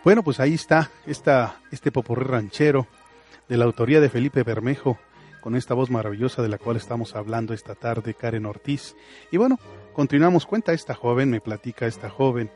Bueno, 0.06 0.22
pues 0.22 0.40
ahí 0.40 0.54
está 0.54 0.92
esta, 1.08 1.62
este 1.72 1.92
popurrí 1.92 2.26
ranchero 2.26 2.86
de 3.50 3.58
la 3.58 3.66
autoría 3.66 4.00
de 4.00 4.08
Felipe 4.08 4.44
Bermejo, 4.44 5.00
con 5.42 5.56
esta 5.56 5.74
voz 5.74 5.90
maravillosa 5.90 6.44
de 6.44 6.48
la 6.48 6.60
cual 6.60 6.78
estamos 6.78 7.16
hablando 7.16 7.56
esta 7.56 7.74
tarde, 7.74 8.14
Karen 8.14 8.46
Ortiz. 8.46 8.96
Y 9.32 9.38
bueno, 9.38 9.58
continuamos, 9.94 10.46
cuenta 10.46 10.74
esta 10.74 10.94
joven, 10.94 11.32
me 11.32 11.42
platica 11.42 11.88
esta 11.88 12.12
joven, 12.12 12.52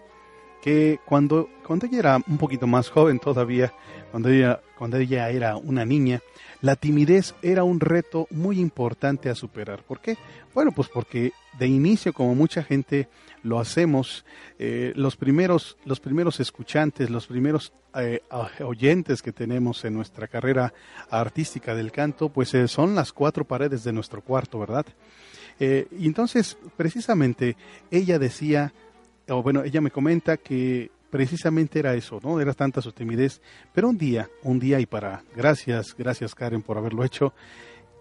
que 0.61 0.99
cuando, 1.05 1.49
cuando 1.65 1.85
ella 1.85 1.99
era 1.99 2.17
un 2.27 2.37
poquito 2.37 2.67
más 2.67 2.89
joven 2.89 3.19
todavía, 3.19 3.73
cuando 4.11 4.29
ella, 4.29 4.61
cuando 4.77 4.97
ella 4.97 5.29
era 5.29 5.55
una 5.57 5.85
niña, 5.85 6.21
la 6.61 6.75
timidez 6.75 7.35
era 7.41 7.63
un 7.63 7.79
reto 7.79 8.27
muy 8.31 8.59
importante 8.59 9.29
a 9.29 9.35
superar. 9.35 9.83
¿Por 9.83 10.01
qué? 10.01 10.17
Bueno, 10.53 10.71
pues 10.71 10.89
porque 10.89 11.31
de 11.57 11.67
inicio, 11.67 12.13
como 12.13 12.35
mucha 12.35 12.63
gente 12.63 13.07
lo 13.43 13.59
hacemos, 13.59 14.25
eh, 14.57 14.91
los, 14.95 15.15
primeros, 15.15 15.77
los 15.85 15.99
primeros 15.99 16.39
escuchantes, 16.39 17.09
los 17.09 17.27
primeros 17.27 17.71
eh, 17.95 18.21
oyentes 18.61 19.21
que 19.21 19.31
tenemos 19.31 19.85
en 19.85 19.93
nuestra 19.93 20.27
carrera 20.27 20.73
artística 21.09 21.75
del 21.75 21.91
canto, 21.91 22.29
pues 22.29 22.53
eh, 22.53 22.67
son 22.67 22.95
las 22.95 23.13
cuatro 23.13 23.45
paredes 23.45 23.83
de 23.83 23.93
nuestro 23.93 24.21
cuarto, 24.21 24.59
¿verdad? 24.59 24.85
y 25.61 26.05
entonces, 26.05 26.57
precisamente, 26.77 27.57
ella 27.91 28.17
decía, 28.17 28.71
o 29.29 29.43
bueno, 29.43 29.63
ella 29.63 29.81
me 29.81 29.91
comenta 29.91 30.37
que 30.37 30.91
precisamente 31.09 31.79
era 31.79 31.95
eso, 31.95 32.19
¿no? 32.23 32.39
Era 32.39 32.53
tanta 32.53 32.81
su 32.81 32.91
timidez. 32.91 33.41
Pero 33.73 33.89
un 33.89 33.97
día, 33.97 34.29
un 34.43 34.59
día 34.59 34.79
y 34.79 34.85
para, 34.85 35.23
gracias, 35.35 35.95
gracias 35.97 36.35
Karen 36.35 36.61
por 36.61 36.77
haberlo 36.77 37.03
hecho, 37.03 37.33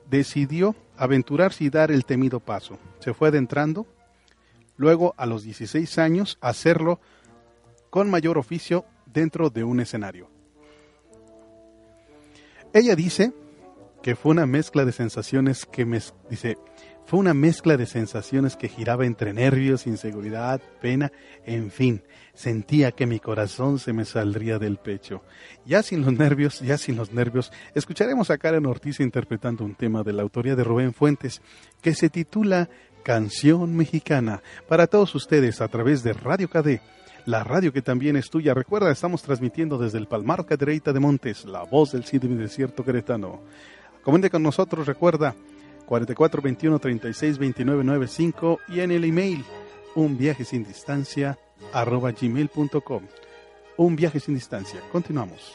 decidió 0.08 0.74
aventurarse 0.96 1.64
y 1.64 1.70
dar 1.70 1.90
el 1.90 2.04
temido 2.04 2.40
paso. 2.40 2.78
Se 2.98 3.14
fue 3.14 3.28
adentrando, 3.28 3.86
luego 4.76 5.14
a 5.16 5.26
los 5.26 5.42
16 5.42 5.98
años 5.98 6.38
hacerlo 6.40 7.00
con 7.90 8.10
mayor 8.10 8.38
oficio 8.38 8.84
dentro 9.06 9.50
de 9.50 9.64
un 9.64 9.80
escenario. 9.80 10.30
Ella 12.72 12.94
dice 12.94 13.32
que 14.02 14.14
fue 14.14 14.32
una 14.32 14.46
mezcla 14.46 14.84
de 14.84 14.92
sensaciones 14.92 15.64
que 15.64 15.84
me 15.84 16.00
dice, 16.30 16.56
fue 17.08 17.20
una 17.20 17.32
mezcla 17.32 17.78
de 17.78 17.86
sensaciones 17.86 18.54
que 18.54 18.68
giraba 18.68 19.06
entre 19.06 19.32
nervios, 19.32 19.86
inseguridad, 19.86 20.60
pena, 20.82 21.10
en 21.46 21.70
fin, 21.70 22.02
sentía 22.34 22.92
que 22.92 23.06
mi 23.06 23.18
corazón 23.18 23.78
se 23.78 23.94
me 23.94 24.04
saldría 24.04 24.58
del 24.58 24.76
pecho. 24.76 25.22
Ya 25.64 25.82
sin 25.82 26.02
los 26.02 26.12
nervios, 26.12 26.60
ya 26.60 26.76
sin 26.76 26.96
los 26.96 27.10
nervios, 27.10 27.50
escucharemos 27.74 28.28
a 28.28 28.36
Karen 28.36 28.66
Ortiz 28.66 29.00
interpretando 29.00 29.64
un 29.64 29.74
tema 29.74 30.02
de 30.02 30.12
la 30.12 30.20
autoría 30.20 30.54
de 30.54 30.64
Rubén 30.64 30.92
Fuentes 30.92 31.40
que 31.80 31.94
se 31.94 32.10
titula 32.10 32.68
Canción 33.04 33.74
Mexicana 33.74 34.42
para 34.68 34.86
todos 34.86 35.14
ustedes 35.14 35.62
a 35.62 35.68
través 35.68 36.02
de 36.02 36.12
Radio 36.12 36.50
KD. 36.50 36.82
La 37.24 37.42
radio 37.42 37.72
que 37.72 37.80
también 37.80 38.16
es 38.16 38.28
tuya. 38.28 38.52
Recuerda, 38.52 38.90
estamos 38.90 39.22
transmitiendo 39.22 39.78
desde 39.78 39.96
el 39.96 40.08
Palmar 40.08 40.44
Cadereita 40.44 40.92
de 40.92 41.00
Montes, 41.00 41.46
la 41.46 41.62
voz 41.62 41.92
del 41.92 42.04
sitio 42.04 42.28
desierto 42.28 42.84
queretano. 42.84 43.40
Comente 44.02 44.28
con 44.28 44.42
nosotros, 44.42 44.86
recuerda, 44.86 45.34
44 45.88 46.42
21 46.42 46.78
36 46.78 47.38
29 47.38 47.84
95 47.84 48.60
y 48.68 48.80
en 48.80 48.90
el 48.90 49.04
email 49.04 49.42
un 49.94 50.18
viaje 50.18 50.44
sin 50.44 50.64
distancia 50.64 51.38
arroba 51.72 52.12
gmail.com. 52.12 53.02
Un 53.78 53.96
viaje 53.96 54.20
sin 54.20 54.34
distancia. 54.34 54.80
Continuamos. 54.92 55.54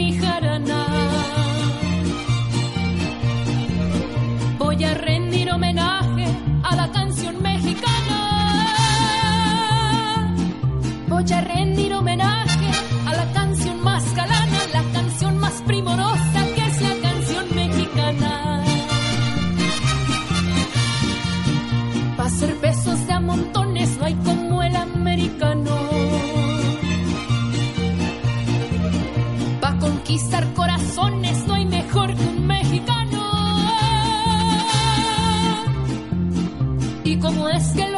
mi 0.00 0.12
hija. 0.12 0.29
Let's 37.52 37.72
go. 37.74 37.89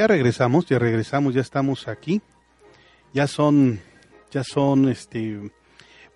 Ya 0.00 0.06
regresamos, 0.06 0.64
ya 0.64 0.78
regresamos, 0.78 1.34
ya 1.34 1.42
estamos 1.42 1.86
aquí. 1.86 2.22
Ya 3.12 3.26
son, 3.26 3.78
ya 4.30 4.42
son, 4.42 4.88
este, 4.88 5.52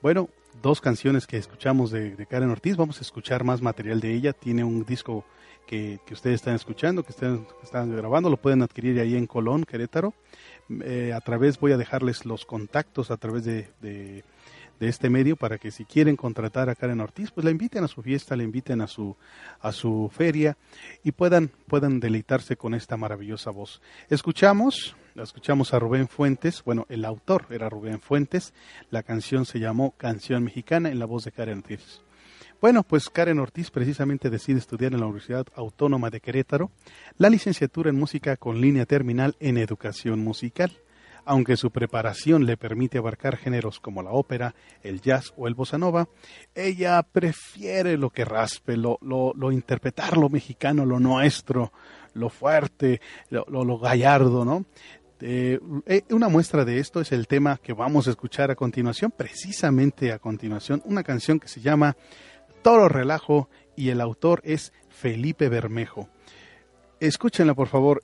Bueno, 0.01 0.31
dos 0.63 0.81
canciones 0.81 1.27
que 1.27 1.37
escuchamos 1.37 1.91
de, 1.91 2.27
Karen 2.27 2.49
Ortiz, 2.49 2.79
vamos 2.79 2.97
a 2.97 3.03
escuchar 3.03 3.45
más 3.45 3.61
material 3.61 4.01
de 4.01 4.15
ella, 4.15 4.33
tiene 4.33 4.65
un 4.65 4.87
disco 4.87 5.27
que, 5.67 6.01
que 6.07 6.15
ustedes 6.15 6.37
están 6.37 6.55
escuchando, 6.55 7.03
que 7.03 7.11
están, 7.13 7.47
están 7.63 7.95
grabando, 7.95 8.31
lo 8.31 8.39
pueden 8.39 8.63
adquirir 8.63 8.99
ahí 9.01 9.17
en 9.17 9.27
Colón, 9.27 9.65
Querétaro. 9.65 10.15
Eh, 10.83 11.13
a 11.15 11.21
través, 11.21 11.61
voy 11.61 11.73
a 11.73 11.77
dejarles 11.77 12.25
los 12.25 12.47
contactos 12.47 13.11
a 13.11 13.19
través 13.19 13.45
de, 13.45 14.25
este 14.89 15.11
medio 15.11 15.37
para 15.37 15.59
que 15.59 15.71
si 15.71 15.85
quieren 15.85 16.17
contratar 16.17 16.69
a 16.69 16.75
Karen 16.75 17.01
Ortiz, 17.01 17.31
pues 17.31 17.45
la 17.45 17.51
inviten 17.51 17.85
a 17.85 17.89
su 17.89 18.03
fiesta, 18.03 18.37
la 18.37 18.43
inviten 18.43 18.81
a 18.81 18.87
su, 18.87 19.17
a 19.61 19.73
su 19.73 20.11
feria 20.13 20.57
y 21.03 21.13
puedan, 21.13 21.51
puedan 21.67 22.01
deleitarse 22.01 22.57
con 22.57 22.75
esta 22.75 22.97
maravillosa 22.97 23.51
voz. 23.51 23.81
Escuchamos, 24.09 24.97
escuchamos 25.15 25.75
a 25.75 25.79
Rubén 25.79 26.09
Fuentes, 26.09 26.63
bueno, 26.65 26.87
el 26.89 27.05
autor 27.05 27.47
era 27.51 27.69
Rubén 27.69 28.01
Fuentes, 28.01 28.55
la 28.91 29.03
canción 29.03 29.45
se 29.47 29.61
llamó 29.61 29.93
Canción 29.97 30.45
Mexicana 30.45 30.91
en 30.91 30.99
la 30.99 31.07
voz 31.07 31.25
de 31.25 31.33
Karen 31.33 31.59
Ortiz. 31.59 32.01
Bueno, 32.61 32.83
pues 32.83 33.11
Karen 33.11 33.41
Ortiz 33.41 33.71
precisamente 33.71 34.31
decide 34.31 34.59
estudiar 34.59 34.95
en 34.95 35.01
la 35.01 35.07
Universidad 35.07 35.47
Autónoma 35.55 36.09
de 36.09 36.21
Querétaro 36.21 36.71
la 37.19 37.29
licenciatura 37.29 37.91
en 37.91 37.99
música 37.99 38.39
con 38.39 38.61
línea 38.61 38.87
terminal 38.87 39.37
en 39.39 39.59
educación 39.59 40.21
musical. 40.21 40.73
Aunque 41.25 41.57
su 41.57 41.71
preparación 41.71 42.45
le 42.45 42.57
permite 42.57 42.99
abarcar 42.99 43.37
géneros 43.37 43.81
como 43.81 44.03
la 44.03 44.11
ópera, 44.11 44.55
el 44.83 45.01
jazz 45.01 45.33
o 45.37 45.49
el 45.49 45.55
bossa 45.55 45.79
nova, 45.79 46.09
ella 46.55 47.03
prefiere 47.03 47.97
lo 47.97 48.11
que 48.11 48.25
raspe, 48.25 48.77
lo, 48.77 48.99
lo, 49.01 49.53
interpretar 49.53 50.17
lo 50.19 50.29
mexicano, 50.29 50.85
lo 50.85 51.01
nuestro, 51.01 51.73
lo 52.13 52.29
fuerte, 52.29 53.01
lo, 53.31 53.79
gallardo, 53.79 54.45
¿no? 54.45 54.65
Eh, 55.21 55.59
una 56.11 56.29
muestra 56.29 56.65
de 56.65 56.79
esto 56.79 57.01
es 57.01 57.13
el 57.13 57.27
tema 57.27 57.59
que 57.63 57.73
vamos 57.73 58.07
a 58.07 58.11
escuchar 58.11 58.51
a 58.51 58.57
continuación, 58.57 59.11
precisamente 59.11 60.13
a 60.13 60.19
continuación, 60.19 60.83
una 60.85 61.03
canción 61.03 61.41
que 61.41 61.49
se 61.49 61.63
llama 61.63 61.97
Toro 62.63 62.89
Relajo 62.89 63.49
y 63.77 63.89
el 63.89 64.01
autor 64.01 64.43
es 64.45 64.73
Felipe 64.89 65.49
Bermejo. 65.49 66.09
Escúchenla, 67.01 67.55
por 67.55 67.69
favor, 67.69 68.03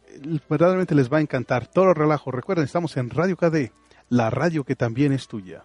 verdaderamente 0.49 0.95
les 0.95 1.11
va 1.13 1.19
a 1.19 1.21
encantar. 1.21 1.67
Toro 1.67 1.95
Relajo, 1.95 2.31
recuerden, 2.31 2.65
estamos 2.65 2.97
en 2.97 3.11
Radio 3.11 3.37
KD, 3.37 3.73
la 4.09 4.31
radio 4.31 4.65
que 4.65 4.77
también 4.77 5.13
es 5.13 5.29
tuya. 5.29 5.65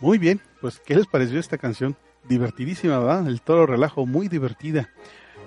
Muy 0.00 0.16
bien, 0.16 0.40
pues 0.62 0.80
¿qué 0.80 0.94
les 0.94 1.06
pareció 1.06 1.38
esta 1.38 1.58
canción? 1.58 1.94
Divertidísima, 2.26 2.98
¿verdad? 2.98 3.28
El 3.28 3.42
toro 3.42 3.66
relajo, 3.66 4.06
muy 4.06 4.28
divertida. 4.28 4.88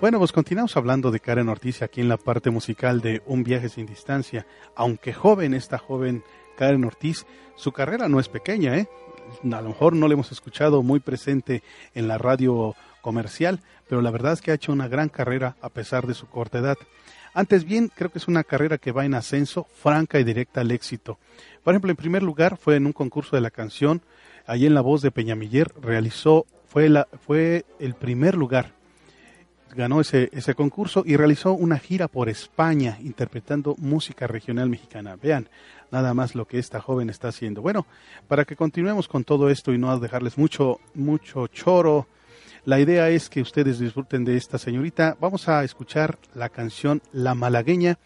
Bueno, 0.00 0.18
pues 0.18 0.30
continuamos 0.30 0.76
hablando 0.76 1.10
de 1.10 1.18
Karen 1.18 1.48
Ortiz 1.48 1.82
aquí 1.82 2.00
en 2.00 2.08
la 2.08 2.18
parte 2.18 2.50
musical 2.50 3.00
de 3.00 3.20
Un 3.26 3.42
viaje 3.42 3.68
sin 3.68 3.84
distancia. 3.84 4.46
Aunque 4.76 5.12
joven, 5.12 5.54
esta 5.54 5.76
joven 5.76 6.22
Karen 6.56 6.84
Ortiz, 6.84 7.26
su 7.56 7.72
carrera 7.72 8.08
no 8.08 8.20
es 8.20 8.28
pequeña, 8.28 8.76
¿eh? 8.76 8.88
A 9.42 9.60
lo 9.60 9.70
mejor 9.70 9.96
no 9.96 10.06
la 10.06 10.14
hemos 10.14 10.30
escuchado 10.30 10.84
muy 10.84 11.00
presente 11.00 11.64
en 11.92 12.06
la 12.06 12.18
radio 12.18 12.76
comercial, 13.02 13.58
pero 13.88 14.02
la 14.02 14.12
verdad 14.12 14.34
es 14.34 14.40
que 14.40 14.52
ha 14.52 14.54
hecho 14.54 14.72
una 14.72 14.86
gran 14.86 15.08
carrera 15.08 15.56
a 15.62 15.68
pesar 15.68 16.06
de 16.06 16.14
su 16.14 16.28
corta 16.28 16.58
edad. 16.58 16.76
Antes 17.32 17.64
bien, 17.64 17.90
creo 17.92 18.12
que 18.12 18.18
es 18.18 18.28
una 18.28 18.44
carrera 18.44 18.78
que 18.78 18.92
va 18.92 19.04
en 19.04 19.14
ascenso, 19.14 19.66
franca 19.74 20.20
y 20.20 20.24
directa 20.24 20.60
al 20.60 20.70
éxito. 20.70 21.18
Por 21.64 21.74
ejemplo, 21.74 21.90
en 21.90 21.96
primer 21.96 22.22
lugar 22.22 22.56
fue 22.56 22.76
en 22.76 22.86
un 22.86 22.92
concurso 22.92 23.34
de 23.34 23.42
la 23.42 23.50
canción, 23.50 24.02
allí 24.46 24.66
en 24.66 24.74
la 24.74 24.80
voz 24.80 25.02
de 25.02 25.10
Peñamiller, 25.10 25.72
realizó, 25.80 26.46
fue, 26.66 26.88
la, 26.88 27.08
fue 27.26 27.64
el 27.78 27.94
primer 27.94 28.34
lugar 28.34 28.74
ganó 29.74 30.00
ese, 30.00 30.30
ese 30.32 30.54
concurso 30.54 31.02
y 31.04 31.16
realizó 31.16 31.52
una 31.52 31.78
gira 31.78 32.08
por 32.08 32.28
España 32.28 32.98
interpretando 33.02 33.74
música 33.78 34.26
regional 34.26 34.68
mexicana. 34.68 35.16
Vean 35.20 35.48
nada 35.90 36.14
más 36.14 36.34
lo 36.34 36.46
que 36.46 36.58
esta 36.58 36.80
joven 36.80 37.10
está 37.10 37.28
haciendo. 37.28 37.60
Bueno, 37.60 37.86
para 38.28 38.44
que 38.44 38.56
continuemos 38.56 39.08
con 39.08 39.24
todo 39.24 39.50
esto 39.50 39.72
y 39.72 39.78
no 39.78 39.98
dejarles 39.98 40.38
mucho, 40.38 40.80
mucho 40.94 41.46
choro, 41.48 42.06
la 42.64 42.80
idea 42.80 43.10
es 43.10 43.28
que 43.28 43.42
ustedes 43.42 43.78
disfruten 43.78 44.24
de 44.24 44.36
esta 44.36 44.58
señorita. 44.58 45.16
Vamos 45.20 45.48
a 45.48 45.64
escuchar 45.64 46.18
la 46.34 46.48
canción 46.48 47.02
La 47.12 47.34
Malagueña 47.34 47.98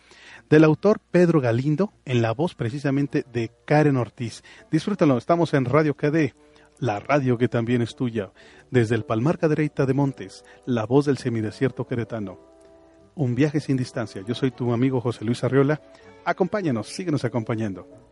del 0.51 0.65
autor 0.65 1.01
Pedro 1.11 1.41
Galindo, 1.41 1.93
en 2.05 2.23
la 2.23 2.33
voz 2.33 2.55
precisamente 2.55 3.25
de 3.33 3.51
Karen 3.67 3.97
Ortiz. 3.97 4.43
Disfrútalo, 4.71 5.19
estamos 5.19 5.53
en 5.55 5.65
Radio 5.65 5.95
KD, 5.95 6.35
la 6.79 7.01
radio 7.01 7.37
que 7.37 7.49
también 7.49 7.83
es 7.83 7.95
tuya, 7.97 8.33
desde 8.71 8.95
el 8.95 9.05
Palmar 9.05 9.39
Cadereyta 9.39 9.85
de 9.85 9.95
Montes, 9.95 10.45
la 10.65 10.87
voz 10.87 11.07
del 11.07 11.19
semidesierto 11.19 11.87
queretano. 11.87 12.39
Un 13.15 13.35
viaje 13.35 13.61
sin 13.61 13.77
distancia. 13.77 14.23
Yo 14.27 14.35
soy 14.35 14.53
tu 14.53 14.73
amigo 14.73 15.01
José 15.01 15.25
Luis 15.25 15.43
Arriola. 15.43 15.81
Acompáñanos, 16.25 16.89
síguenos 16.89 17.25
acompañando. 17.25 18.08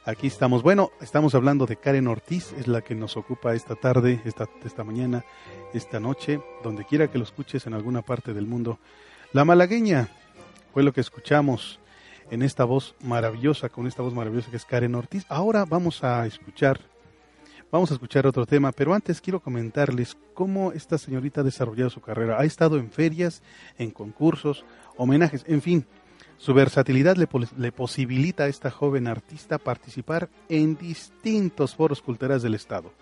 Aquí 0.06 0.26
estamos. 0.26 0.62
Bueno, 0.62 0.90
estamos 1.02 1.34
hablando 1.34 1.66
de 1.66 1.76
Karen 1.76 2.06
Ortiz, 2.06 2.54
es 2.54 2.66
la 2.66 2.80
que 2.80 2.94
nos 2.94 3.18
ocupa 3.18 3.54
esta 3.54 3.74
tarde, 3.74 4.22
esta, 4.24 4.48
esta 4.64 4.82
mañana, 4.82 5.22
esta 5.74 6.00
noche, 6.00 6.40
donde 6.64 6.86
quiera 6.86 7.10
que 7.10 7.18
lo 7.18 7.24
escuches 7.24 7.66
en 7.66 7.74
alguna 7.74 8.00
parte 8.00 8.32
del 8.32 8.46
mundo. 8.46 8.78
La 9.34 9.44
malagueña 9.44 10.08
fue 10.72 10.82
lo 10.82 10.94
que 10.94 11.02
escuchamos. 11.02 11.78
en 12.30 12.42
esta 12.42 12.64
voz 12.64 12.94
maravillosa, 13.02 13.68
con 13.68 13.86
esta 13.86 14.02
voz 14.02 14.14
maravillosa 14.14 14.50
que 14.50 14.56
es 14.56 14.64
Karen 14.64 14.94
Ortiz. 14.94 15.26
Ahora 15.28 15.66
vamos 15.66 16.02
a 16.04 16.26
escuchar, 16.26 16.80
vamos 17.70 17.90
a 17.90 17.94
escuchar 17.94 18.26
otro 18.26 18.46
tema, 18.46 18.72
pero 18.72 18.94
antes 18.94 19.20
quiero 19.20 19.40
comentarles 19.40 20.16
cómo 20.34 20.72
esta 20.72 20.98
señorita 20.98 21.40
ha 21.40 21.44
desarrollado 21.44 21.90
su 21.90 22.00
carrera. 22.00 22.40
Ha 22.40 22.44
estado 22.44 22.78
en 22.78 22.90
ferias, 22.90 23.42
en 23.78 23.90
concursos, 23.90 24.64
homenajes, 24.96 25.44
en 25.46 25.62
fin. 25.62 25.86
Su 26.38 26.54
versatilidad 26.54 27.16
le, 27.16 27.72
posibilita 27.72 28.44
a 28.44 28.48
esta 28.48 28.70
joven 28.70 29.08
artista 29.08 29.58
participar 29.58 30.28
en 30.48 30.76
distintos 30.76 31.74
foros 31.74 32.00
culturales 32.00 32.42
del 32.42 32.54
Estado. 32.54 32.92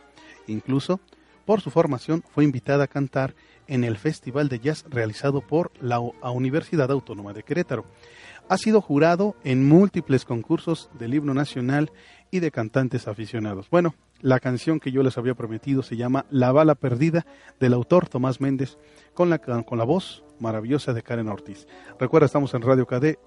Incluso, 0.46 1.00
por 1.44 1.60
su 1.60 1.70
formación, 1.70 2.24
fue 2.34 2.44
invitada 2.44 2.84
a 2.84 2.88
cantar 2.88 3.34
en 3.66 3.84
el 3.84 3.98
Festival 3.98 4.48
de 4.48 4.60
Jazz 4.60 4.86
realizado 4.88 5.42
por 5.42 5.70
la 5.80 6.00
Universidad 6.00 6.90
Autónoma 6.90 7.34
de 7.34 7.42
Querétaro. 7.42 7.84
Ha 8.48 8.56
sido 8.56 8.80
jurado 8.80 9.36
en 9.44 9.68
múltiples 9.68 10.24
concursos 10.24 10.88
del 10.98 11.14
himno 11.14 11.34
nacional 11.34 11.92
y 12.30 12.40
de 12.40 12.50
cantantes 12.50 13.06
aficionados. 13.06 13.68
Bueno, 13.68 13.94
la 14.20 14.40
canción 14.40 14.80
que 14.80 14.92
yo 14.92 15.02
les 15.02 15.18
había 15.18 15.34
prometido 15.34 15.82
se 15.82 15.96
llama 15.96 16.26
La 16.30 16.52
bala 16.52 16.74
perdida 16.74 17.26
del 17.60 17.74
autor 17.74 18.08
Tomás 18.08 18.40
Méndez 18.40 18.78
con 19.14 19.30
la, 19.30 19.38
con 19.38 19.78
la 19.78 19.84
voz 19.84 20.24
maravillosa 20.38 20.92
de 20.92 21.02
Karen 21.02 21.28
Ortiz. 21.28 21.66
Recuerda, 21.98 22.26
estamos 22.26 22.52
en 22.54 22.62
Radio 22.62 22.86
KD, 22.86 23.18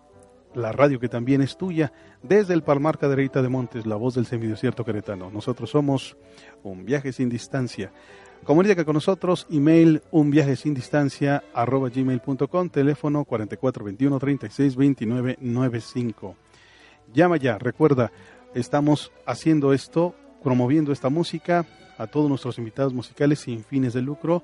la 0.53 0.71
radio 0.71 0.99
que 0.99 1.09
también 1.09 1.41
es 1.41 1.57
tuya, 1.57 1.91
desde 2.23 2.53
el 2.53 2.63
Palmar 2.63 2.97
Cadereyta 2.97 3.41
de 3.41 3.49
Montes, 3.49 3.85
la 3.85 3.95
voz 3.95 4.15
del 4.15 4.25
semidesierto 4.25 4.83
queretano. 4.83 5.29
Nosotros 5.29 5.69
somos 5.69 6.17
un 6.63 6.85
viaje 6.85 7.11
sin 7.11 7.29
distancia. 7.29 7.91
Comunícate 8.43 8.85
con 8.85 8.93
nosotros, 8.93 9.47
email 9.51 10.01
un 10.11 10.31
viaje 10.31 10.55
sin 10.55 10.73
distancia 10.73 11.43
arroba 11.53 11.89
gmail.com, 11.89 12.69
teléfono 12.69 13.25
4421 13.25 14.19
36 14.19 14.75
29 14.75 15.37
95. 15.41 16.35
Llama 17.13 17.37
ya, 17.37 17.57
recuerda, 17.57 18.11
estamos 18.53 19.11
haciendo 19.25 19.73
esto, 19.73 20.15
promoviendo 20.43 20.91
esta 20.91 21.09
música 21.09 21.65
a 21.97 22.07
todos 22.07 22.29
nuestros 22.29 22.57
invitados 22.57 22.93
musicales 22.93 23.39
sin 23.39 23.63
fines 23.63 23.93
de 23.93 24.01
lucro. 24.01 24.43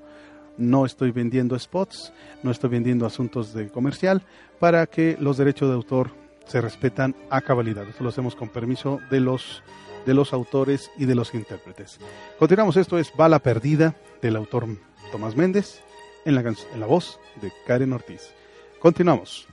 No 0.58 0.86
estoy 0.86 1.10
vendiendo 1.10 1.58
spots, 1.58 2.12
no 2.42 2.50
estoy 2.50 2.70
vendiendo 2.70 3.06
asuntos 3.06 3.52
de 3.52 3.68
comercial 3.68 4.22
para 4.58 4.86
que 4.86 5.16
los 5.20 5.36
derechos 5.36 5.68
de 5.68 5.74
autor 5.74 6.10
se 6.46 6.60
respetan 6.60 7.14
a 7.30 7.40
cabalidad. 7.40 7.88
Esto 7.88 8.04
lo 8.04 8.10
hacemos 8.10 8.34
con 8.36 8.48
permiso 8.48 9.00
de 9.10 9.20
los 9.20 9.62
de 10.06 10.14
los 10.14 10.32
autores 10.32 10.90
y 10.96 11.04
de 11.04 11.16
los 11.16 11.34
intérpretes. 11.34 11.98
Continuamos, 12.38 12.76
esto 12.76 12.96
es 12.96 13.12
Bala 13.16 13.40
Perdida 13.40 13.96
del 14.22 14.36
autor 14.36 14.68
Tomás 15.10 15.36
Méndez 15.36 15.82
en 16.24 16.36
la, 16.36 16.42
en 16.42 16.80
la 16.80 16.86
voz 16.86 17.18
de 17.42 17.52
Karen 17.66 17.92
Ortiz. 17.92 18.32
Continuamos. 18.78 19.48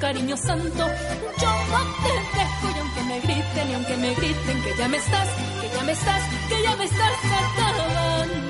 Cariño 0.00 0.36
santo. 0.36 0.86
Yo 1.40 1.50
no 1.72 1.80
te 2.02 2.12
dejo 2.38 2.66
y 2.74 2.78
aunque 2.80 3.02
me 3.02 3.20
griten 3.20 3.70
y 3.70 3.74
aunque 3.74 3.96
me 3.96 4.14
griten 4.14 4.62
que 4.62 4.74
ya 4.76 4.88
me 4.88 4.96
estás, 4.96 5.28
que 5.60 5.68
ya 5.76 5.82
me 5.84 5.92
estás, 5.92 6.22
que 6.48 6.62
ya 6.62 6.76
me 6.76 6.84
estás 6.84 7.12
acabando. 7.40 8.49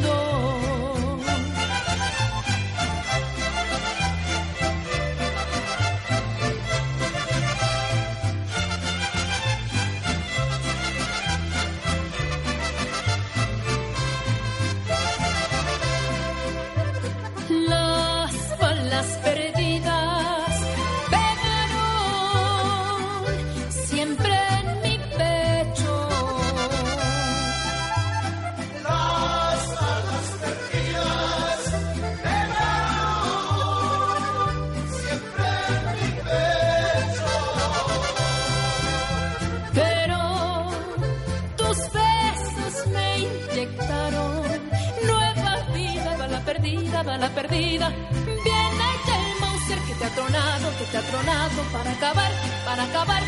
Tronado, 50.31 50.79
que 50.79 50.85
te 50.85 50.99
ha 50.99 51.03
tronado 51.03 51.63
para 51.73 51.91
acabar, 51.91 52.33
para 52.65 52.83
acabar, 52.85 53.23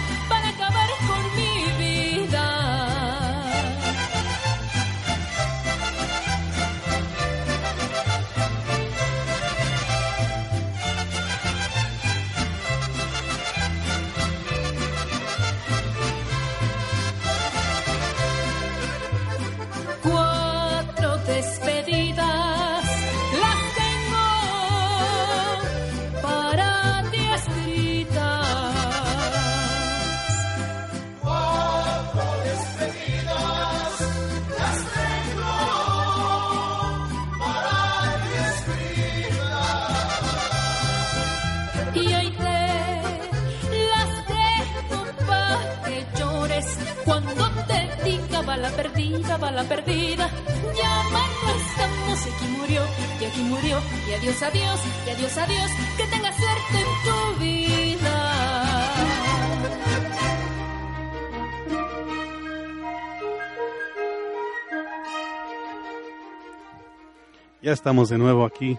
Estamos 67.72 68.10
de 68.10 68.18
nuevo 68.18 68.44
aquí, 68.44 68.78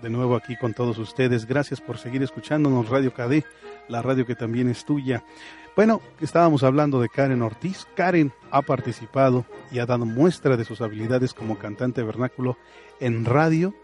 de 0.00 0.10
nuevo 0.10 0.36
aquí 0.36 0.56
con 0.56 0.72
todos 0.72 0.96
ustedes. 0.98 1.44
Gracias 1.44 1.80
por 1.80 1.98
seguir 1.98 2.22
escuchándonos 2.22 2.88
Radio 2.88 3.12
KD, 3.12 3.44
la 3.88 4.00
radio 4.00 4.26
que 4.26 4.36
también 4.36 4.68
es 4.68 4.84
tuya. 4.84 5.24
Bueno, 5.74 6.00
estábamos 6.20 6.62
hablando 6.62 7.00
de 7.00 7.08
Karen 7.08 7.42
Ortiz. 7.42 7.88
Karen 7.96 8.32
ha 8.52 8.62
participado 8.62 9.44
y 9.72 9.80
ha 9.80 9.86
dado 9.86 10.06
muestra 10.06 10.56
de 10.56 10.64
sus 10.64 10.80
habilidades 10.80 11.34
como 11.34 11.58
cantante 11.58 12.04
vernáculo 12.04 12.56
en 13.00 13.24
radio, 13.24 13.74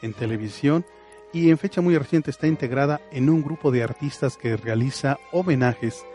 en 0.00 0.14
televisión 0.14 0.86
y 1.32 1.50
en 1.50 1.58
fecha 1.58 1.80
muy 1.80 1.98
reciente 1.98 2.30
está 2.30 2.46
integrada 2.46 3.00
en 3.10 3.28
un 3.28 3.42
grupo 3.42 3.72
de 3.72 3.82
artistas 3.82 4.36
que 4.36 4.56
realiza 4.56 5.18
homenajes 5.32 6.06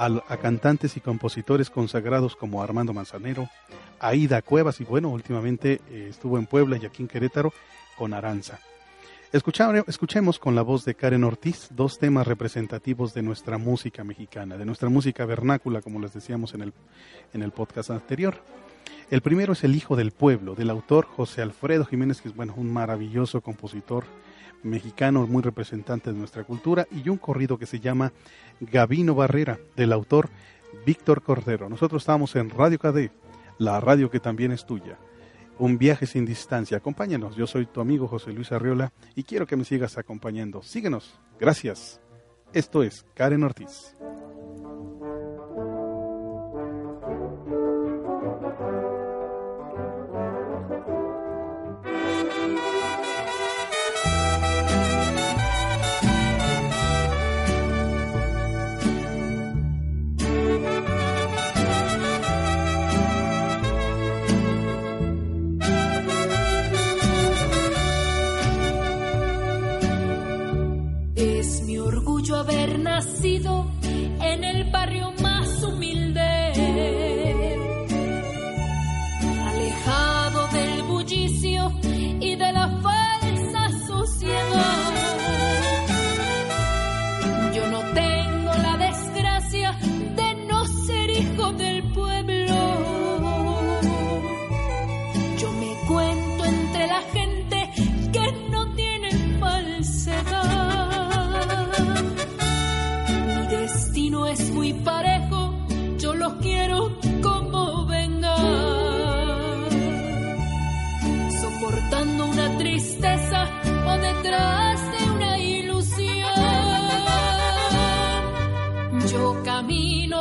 a, 0.00 0.36
cantantes 0.38 0.96
y 0.96 1.00
compositores 1.00 1.68
consagrados 1.68 2.34
como 2.34 2.62
Armando 2.62 2.94
Manzanero, 2.94 3.50
Aida 3.98 4.40
Cuevas 4.40 4.80
y 4.80 4.84
bueno, 4.84 5.10
últimamente 5.10 5.82
eh, 5.90 6.06
estuvo 6.08 6.38
en 6.38 6.46
Puebla 6.46 6.78
y 6.80 6.86
aquí 6.86 7.02
en 7.02 7.08
Querétaro 7.08 7.52
con 7.98 8.14
Aranza. 8.14 8.60
Escuchemos 9.32 10.38
con 10.38 10.54
la 10.56 10.62
voz 10.62 10.84
de 10.84 10.94
Karen 10.94 11.22
Ortiz 11.22 11.68
dos 11.70 11.98
temas 11.98 12.26
representativos 12.26 13.14
de 13.14 13.22
nuestra 13.22 13.58
música 13.58 14.02
mexicana, 14.02 14.56
de 14.56 14.64
nuestra 14.64 14.88
música 14.88 15.24
vernácula, 15.26 15.82
como 15.82 16.00
les 16.00 16.14
decíamos 16.14 16.54
en 16.54 16.62
el, 16.62 16.72
en 17.34 17.42
el 17.42 17.52
podcast 17.52 17.90
anterior. 17.90 18.42
El 19.10 19.20
primero 19.20 19.52
es 19.52 19.62
El 19.62 19.76
Hijo 19.76 19.96
del 19.96 20.12
Pueblo, 20.12 20.54
del 20.54 20.70
autor 20.70 21.04
José 21.04 21.42
Alfredo 21.42 21.84
Jiménez, 21.84 22.22
que 22.22 22.28
es 22.28 22.34
bueno, 22.34 22.54
un 22.56 22.72
maravilloso 22.72 23.40
compositor 23.42 24.04
mexicano 24.62 25.26
muy 25.26 25.42
representante 25.42 26.12
de 26.12 26.18
nuestra 26.18 26.44
cultura, 26.44 26.86
y 26.90 27.08
un 27.08 27.18
corrido 27.18 27.58
que 27.58 27.66
se 27.66 27.80
llama 27.80 28.12
Gavino 28.60 29.14
Barrera, 29.14 29.58
del 29.76 29.92
autor 29.92 30.28
Víctor 30.84 31.22
Cordero. 31.22 31.68
Nosotros 31.68 32.02
estamos 32.02 32.36
en 32.36 32.50
Radio 32.50 32.78
KD, 32.78 33.10
la 33.58 33.80
radio 33.80 34.10
que 34.10 34.20
también 34.20 34.52
es 34.52 34.64
tuya. 34.64 34.98
Un 35.58 35.76
viaje 35.76 36.06
sin 36.06 36.24
distancia. 36.24 36.78
Acompáñanos. 36.78 37.36
Yo 37.36 37.46
soy 37.46 37.66
tu 37.66 37.82
amigo 37.82 38.08
José 38.08 38.32
Luis 38.32 38.50
Arriola 38.50 38.92
y 39.14 39.24
quiero 39.24 39.46
que 39.46 39.56
me 39.56 39.64
sigas 39.64 39.98
acompañando. 39.98 40.62
Síguenos. 40.62 41.20
Gracias. 41.38 42.00
Esto 42.54 42.82
es 42.82 43.04
Karen 43.14 43.42
Ortiz. 43.42 43.94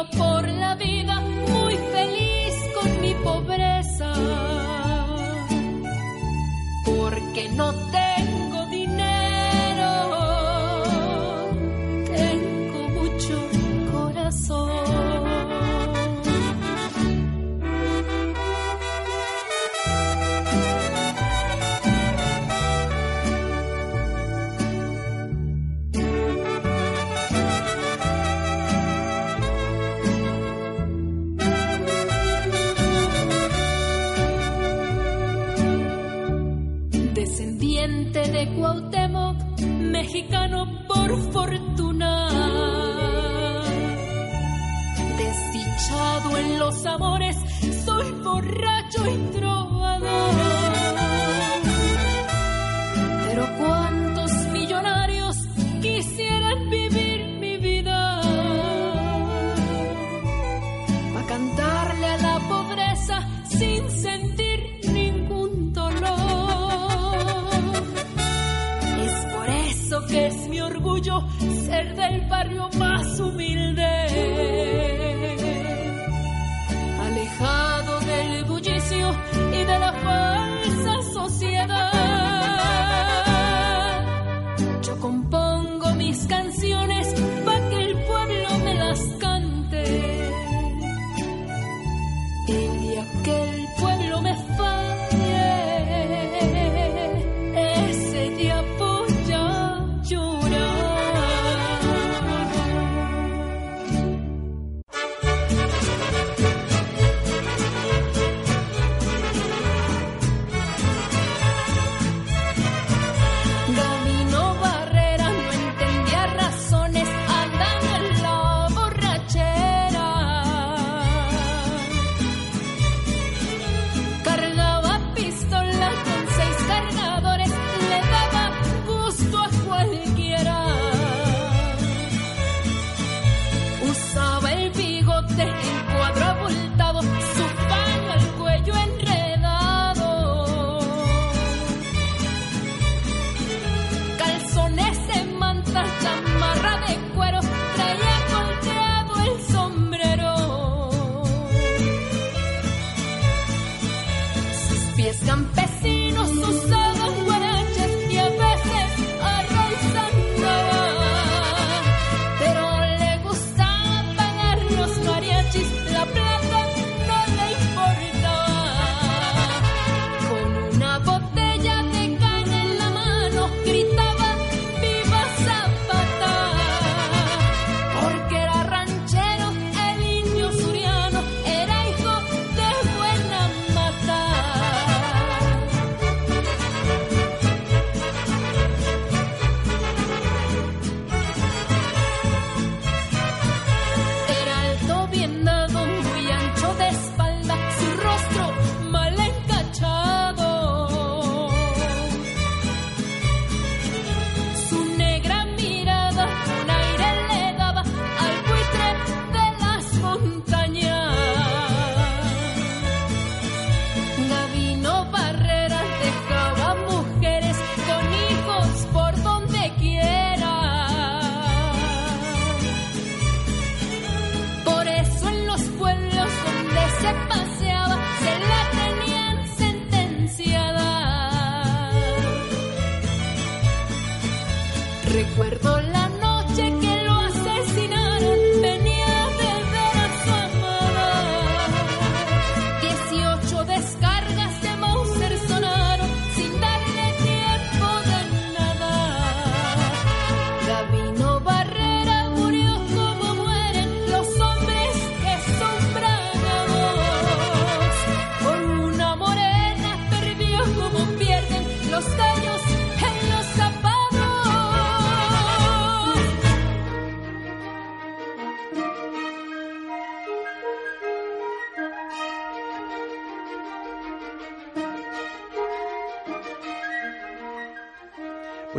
Por 0.06 0.48
la 0.48 0.76
vida 0.76 1.22
muy 1.50 1.76
feliz 1.76 2.54
con 2.80 3.02
mi 3.02 3.14
pobreza. 3.16 4.14
Porque 6.86 7.50
no 7.50 7.74
tengo 7.74 7.99
los 46.70 46.86
amores, 46.86 47.36
soy 47.84 48.12
borracho 48.24 48.69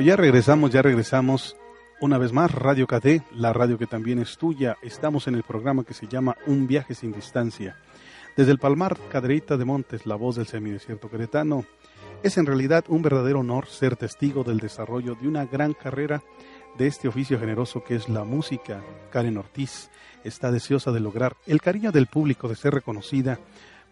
Pues 0.01 0.07
ya 0.07 0.17
regresamos, 0.17 0.71
ya 0.71 0.81
regresamos 0.81 1.59
una 2.01 2.17
vez 2.17 2.33
más, 2.33 2.51
Radio 2.51 2.87
KD, 2.87 3.21
la 3.35 3.53
radio 3.53 3.77
que 3.77 3.87
también 3.87 4.19
es 4.19 4.39
tuya. 4.39 4.79
Estamos 4.81 5.29
en 5.29 5.35
el 5.35 5.43
programa 5.43 5.85
que 5.85 5.93
se 5.93 6.07
llama 6.07 6.39
Un 6.47 6.67
viaje 6.67 6.95
sin 6.95 7.13
distancia. 7.13 7.77
Desde 8.35 8.51
el 8.51 8.59
Palmar, 8.59 8.97
Cadereyta 9.11 9.59
de 9.59 9.67
Montes, 9.67 10.07
la 10.07 10.15
voz 10.15 10.37
del 10.37 10.47
semidesierto 10.47 11.11
queretano. 11.11 11.67
Es 12.23 12.39
en 12.39 12.47
realidad 12.47 12.87
un 12.89 13.03
verdadero 13.03 13.41
honor 13.41 13.67
ser 13.67 13.95
testigo 13.97 14.43
del 14.43 14.57
desarrollo 14.57 15.17
de 15.21 15.29
una 15.29 15.45
gran 15.45 15.75
carrera 15.75 16.23
de 16.79 16.87
este 16.87 17.07
oficio 17.07 17.39
generoso 17.39 17.85
que 17.85 17.97
es 17.97 18.09
la 18.09 18.25
música. 18.25 18.83
Karen 19.13 19.37
Ortiz 19.37 19.91
está 20.25 20.51
deseosa 20.51 20.93
de 20.93 21.01
lograr 21.01 21.37
el 21.47 21.61
cariño 21.61 21.93
del 21.93 22.07
público, 22.07 22.49
de 22.49 22.57
ser 22.57 22.73
reconocida 22.73 23.39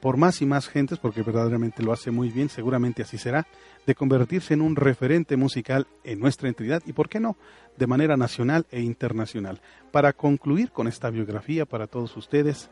por 0.01 0.17
más 0.17 0.41
y 0.43 0.47
más 0.47 0.69
gentes, 0.69 0.99
porque 0.99 1.23
verdaderamente 1.23 1.83
lo 1.83 1.93
hace 1.93 2.11
muy 2.11 2.31
bien, 2.31 2.49
seguramente 2.49 3.03
así 3.03 3.19
será, 3.19 3.47
de 3.87 3.95
convertirse 3.95 4.55
en 4.55 4.61
un 4.61 4.77
referente 4.77 5.37
musical 5.37 5.87
en 6.05 6.21
nuestra 6.21 6.49
entidad 6.49 6.83
y, 6.87 6.93
por 6.93 7.09
qué 7.09 7.21
no, 7.21 7.37
de 7.77 7.87
manera 7.87 8.17
nacional 8.17 8.67
e 8.71 8.81
internacional. 8.81 9.61
Para 9.91 10.13
concluir 10.13 10.71
con 10.71 10.89
esta 10.89 11.11
biografía 11.11 11.65
para 11.65 11.87
todos 11.87 12.17
ustedes, 12.17 12.71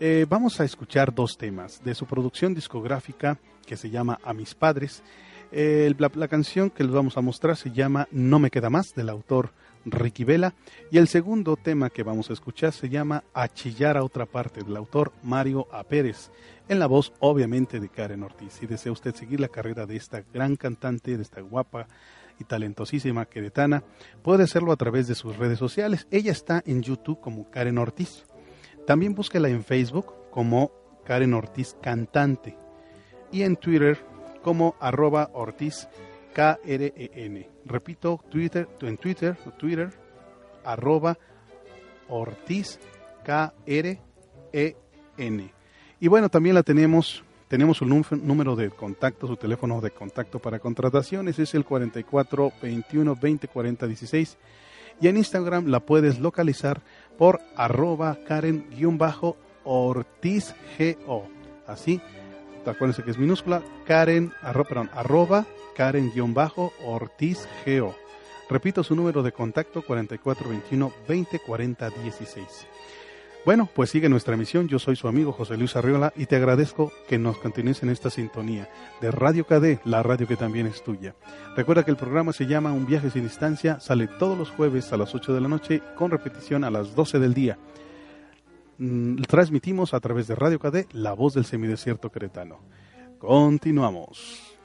eh, 0.00 0.26
vamos 0.28 0.60
a 0.60 0.64
escuchar 0.64 1.14
dos 1.14 1.36
temas 1.38 1.82
de 1.84 1.94
su 1.94 2.06
producción 2.06 2.54
discográfica 2.54 3.38
que 3.66 3.76
se 3.76 3.90
llama 3.90 4.18
A 4.22 4.32
mis 4.32 4.54
padres. 4.54 5.02
Eh, 5.50 5.92
la, 5.98 6.10
la 6.14 6.28
canción 6.28 6.70
que 6.70 6.84
les 6.84 6.92
vamos 6.92 7.16
a 7.16 7.22
mostrar 7.22 7.56
se 7.56 7.70
llama 7.70 8.06
No 8.10 8.38
me 8.38 8.50
queda 8.50 8.70
más, 8.70 8.94
del 8.94 9.08
autor 9.08 9.52
Ricky 9.90 10.24
Vela. 10.24 10.54
Y 10.90 10.98
el 10.98 11.08
segundo 11.08 11.56
tema 11.56 11.90
que 11.90 12.02
vamos 12.02 12.30
a 12.30 12.32
escuchar 12.32 12.72
se 12.72 12.88
llama 12.88 13.24
A 13.34 13.48
chillar 13.48 13.96
a 13.96 14.04
otra 14.04 14.26
parte, 14.26 14.62
del 14.62 14.76
autor 14.76 15.12
Mario 15.22 15.66
A. 15.72 15.84
Pérez, 15.84 16.30
en 16.68 16.78
la 16.78 16.86
voz 16.86 17.12
obviamente 17.20 17.80
de 17.80 17.88
Karen 17.88 18.22
Ortiz. 18.22 18.52
Si 18.54 18.66
desea 18.66 18.92
usted 18.92 19.14
seguir 19.14 19.40
la 19.40 19.48
carrera 19.48 19.86
de 19.86 19.96
esta 19.96 20.22
gran 20.32 20.56
cantante, 20.56 21.16
de 21.16 21.22
esta 21.22 21.40
guapa 21.40 21.88
y 22.38 22.44
talentosísima 22.44 23.26
queretana, 23.26 23.82
puede 24.22 24.44
hacerlo 24.44 24.72
a 24.72 24.76
través 24.76 25.08
de 25.08 25.14
sus 25.14 25.36
redes 25.36 25.58
sociales. 25.58 26.06
Ella 26.10 26.32
está 26.32 26.62
en 26.66 26.82
YouTube 26.82 27.20
como 27.20 27.50
Karen 27.50 27.78
Ortiz. 27.78 28.24
También 28.86 29.14
búsquela 29.14 29.48
en 29.48 29.64
Facebook 29.64 30.14
como 30.30 30.72
Karen 31.04 31.34
Ortiz 31.34 31.76
Cantante 31.82 32.56
y 33.32 33.42
en 33.42 33.56
Twitter 33.56 33.98
como 34.42 34.76
arroba 34.80 35.30
Ortiz 35.32 35.88
K-R-E-N. 36.38 37.50
Repito, 37.64 38.22
Twitter, 38.30 38.68
en 38.82 38.96
Twitter, 38.96 39.36
Twitter, 39.58 39.90
arroba 40.64 41.18
Ortiz 42.08 42.78
K-R-E-N. 43.24 43.98
Y 45.98 46.06
bueno, 46.06 46.28
también 46.28 46.54
la 46.54 46.62
tenemos, 46.62 47.24
tenemos 47.48 47.82
un 47.82 48.04
número 48.22 48.54
de 48.54 48.70
contacto, 48.70 49.26
su 49.26 49.34
teléfono 49.34 49.80
de 49.80 49.90
contacto 49.90 50.38
para 50.38 50.60
contrataciones 50.60 51.40
es 51.40 51.56
el 51.56 51.64
44 51.64 52.52
21 52.62 53.16
20 53.20 53.48
40 53.48 53.88
16. 53.88 54.38
Y 55.00 55.08
en 55.08 55.16
Instagram 55.16 55.66
la 55.66 55.80
puedes 55.80 56.20
localizar 56.20 56.82
por 57.18 57.40
arroba 57.56 58.16
Karen-Ortiz 58.28 59.34
G-O. 60.78 61.24
Así, 61.66 62.00
acuérdense 62.68 63.02
que 63.02 63.10
es 63.10 63.18
minúscula, 63.18 63.62
Karen, 63.86 64.32
arroba, 64.42 64.68
perdón, 64.68 64.90
arroba 64.92 65.46
Karen-Ortiz 65.76 67.48
Geo. 67.64 67.94
Repito 68.50 68.82
su 68.82 68.94
número 68.96 69.22
de 69.22 69.32
contacto 69.32 69.82
4421 69.82 70.92
2040 71.06 71.90
16. 71.90 72.66
Bueno, 73.44 73.68
pues 73.72 73.90
sigue 73.90 74.08
nuestra 74.08 74.34
emisión. 74.34 74.68
Yo 74.68 74.78
soy 74.78 74.96
su 74.96 75.08
amigo 75.08 75.32
José 75.32 75.56
Luis 75.56 75.76
Arriola 75.76 76.12
y 76.16 76.26
te 76.26 76.36
agradezco 76.36 76.92
que 77.08 77.18
nos 77.18 77.38
continúes 77.38 77.82
en 77.82 77.88
esta 77.88 78.10
sintonía 78.10 78.68
de 79.00 79.10
Radio 79.10 79.46
KD, 79.46 79.80
la 79.86 80.02
radio 80.02 80.26
que 80.26 80.36
también 80.36 80.66
es 80.66 80.82
tuya. 80.82 81.14
Recuerda 81.56 81.84
que 81.84 81.90
el 81.90 81.96
programa 81.96 82.32
se 82.32 82.46
llama 82.46 82.72
Un 82.72 82.86
viaje 82.86 83.10
sin 83.10 83.22
distancia, 83.22 83.80
sale 83.80 84.06
todos 84.06 84.36
los 84.36 84.50
jueves 84.50 84.92
a 84.92 84.96
las 84.96 85.14
8 85.14 85.32
de 85.32 85.40
la 85.40 85.48
noche 85.48 85.80
con 85.96 86.10
repetición 86.10 86.64
a 86.64 86.70
las 86.70 86.94
12 86.94 87.18
del 87.20 87.32
día. 87.32 87.58
Mm, 88.78 89.22
transmitimos 89.22 89.92
a 89.92 90.00
través 90.00 90.28
de 90.28 90.36
Radio 90.36 90.60
KD, 90.60 90.86
la 90.92 91.12
voz 91.12 91.34
del 91.34 91.44
semidesierto 91.44 92.10
queretano. 92.10 92.60
Continuamos. 93.18 94.56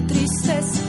Tristeza 0.00 0.87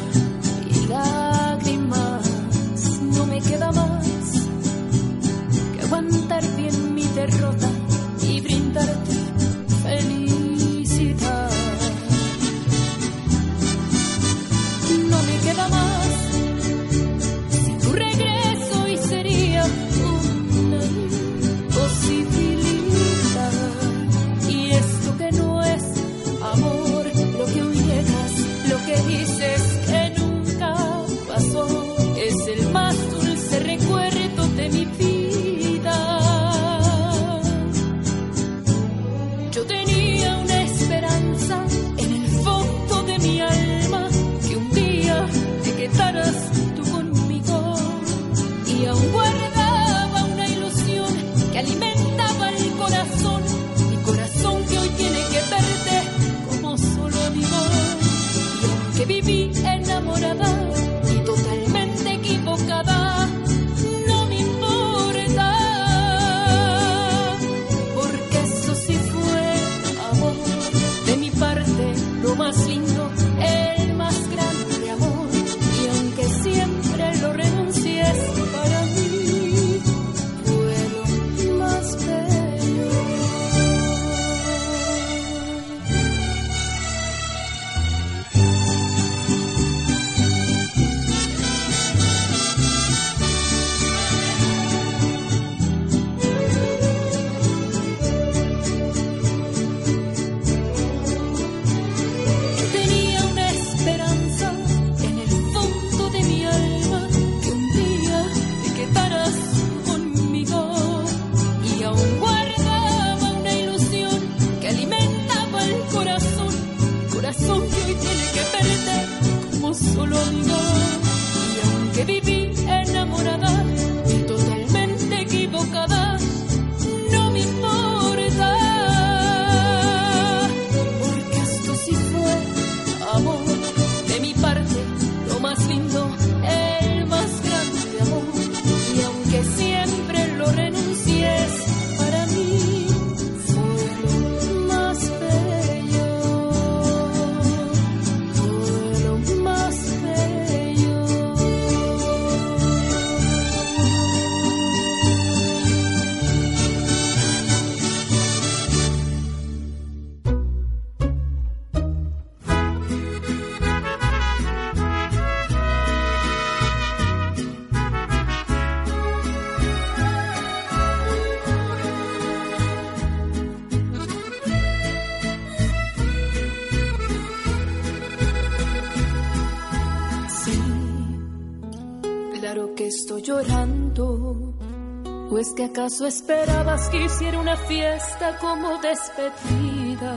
que 185.60 185.66
acaso 185.66 186.08
esperabas 186.08 186.88
que 186.88 187.04
hiciera 187.04 187.38
una 187.38 187.58
fiesta 187.58 188.38
como 188.40 188.78
despedida? 188.78 190.16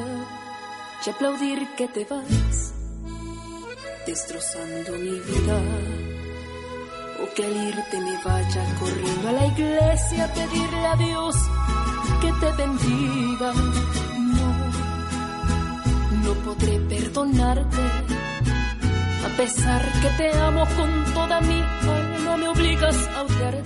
Y 1.05 1.11
aplaudir 1.11 1.67
que 1.77 1.89
te 1.89 2.05
vas, 2.05 2.73
destrozando 4.07 4.93
mi 4.99 5.19
vida. 5.19 5.57
O 7.25 7.35
que 7.35 7.45
al 7.45 7.57
irte 7.57 8.01
me 8.01 8.17
vaya 8.25 8.65
corriendo 8.79 9.29
a 9.31 9.33
la 9.33 9.47
iglesia 9.47 10.25
a 10.27 10.29
pedirle 10.29 10.87
a 10.87 10.95
Dios 10.95 11.35
que 12.21 12.33
te 12.41 12.53
bendiga. 12.63 13.53
No, 14.37 14.49
no 16.23 16.35
podré 16.45 16.79
perdonarte. 16.89 17.85
A 19.27 19.37
pesar 19.37 19.83
que 20.03 20.09
te 20.19 20.39
amo 20.39 20.65
con 20.77 21.15
toda 21.15 21.41
mi 21.41 21.61
alma, 21.61 22.19
no 22.27 22.37
me 22.39 22.47
obligas 22.47 22.97
a 23.17 23.23
odiarte 23.23 23.62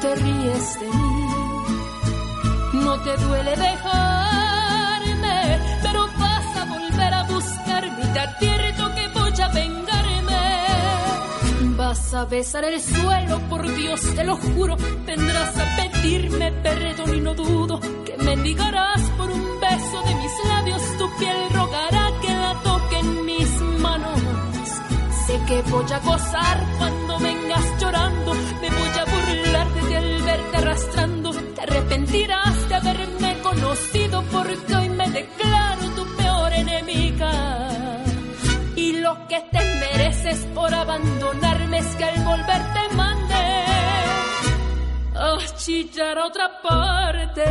te 0.00 0.14
ríes 0.14 0.80
de 0.80 0.86
mí. 0.86 1.26
No 2.84 3.00
te 3.02 3.16
duele 3.16 3.56
dejarme, 3.56 5.38
pero 5.82 6.08
vas 6.18 6.56
a 6.56 6.64
volver 6.64 7.14
a 7.14 7.22
buscarme 7.24 8.04
te 8.12 8.20
advierto 8.20 8.94
que 8.94 9.08
voy 9.08 9.40
a 9.40 9.48
vengarme. 9.48 9.94
Vas 11.76 12.14
a 12.14 12.24
besar 12.24 12.64
el 12.64 12.80
suelo, 12.80 13.38
por 13.48 13.62
Dios 13.74 14.00
te 14.14 14.24
lo 14.24 14.36
juro. 14.36 14.76
Vendrás 15.06 15.56
a 15.58 15.76
pedirme 15.76 16.52
perdón 16.62 17.14
y 17.14 17.20
no 17.20 17.34
dudo 17.34 17.80
que 18.04 18.16
me 18.18 18.36
ligarás 18.36 19.02
por 19.18 19.30
un 19.30 19.60
beso 19.60 20.02
de 20.06 20.14
mis 20.14 20.32
labios. 20.48 20.82
Tu 20.98 21.16
piel 21.18 21.36
rogará 21.52 22.10
que 22.22 22.28
la 22.28 22.54
toque 22.62 22.98
en 22.98 23.24
mis 23.24 23.50
manos. 23.80 24.20
Sé 25.26 25.40
que 25.46 25.62
voy 25.70 25.90
a 25.90 25.98
gozar 26.00 26.66
cuando 26.78 27.18
vengas 27.18 27.64
llorando, 27.80 28.34
me 28.60 28.68
voy 28.70 28.93
a 30.40 30.58
arrastrando. 30.58 31.32
Te 31.32 31.60
arrepentirás 31.62 32.68
de 32.68 32.74
haberme 32.74 33.38
conocido 33.42 34.22
porque 34.32 34.74
hoy 34.76 34.88
me 34.88 35.08
declaro 35.10 35.86
tu 35.96 36.04
peor 36.16 36.52
enemiga. 36.52 37.68
Y 38.76 38.98
lo 38.98 39.26
que 39.28 39.40
te 39.52 39.60
mereces 39.80 40.38
por 40.54 40.72
abandonarme 40.74 41.78
es 41.78 41.96
que 41.96 42.04
al 42.04 42.24
volver 42.24 42.62
te 42.74 42.94
mande 42.96 43.34
a 45.16 45.56
chillar 45.56 46.18
a 46.18 46.26
otra 46.26 46.50
parte. 46.62 47.44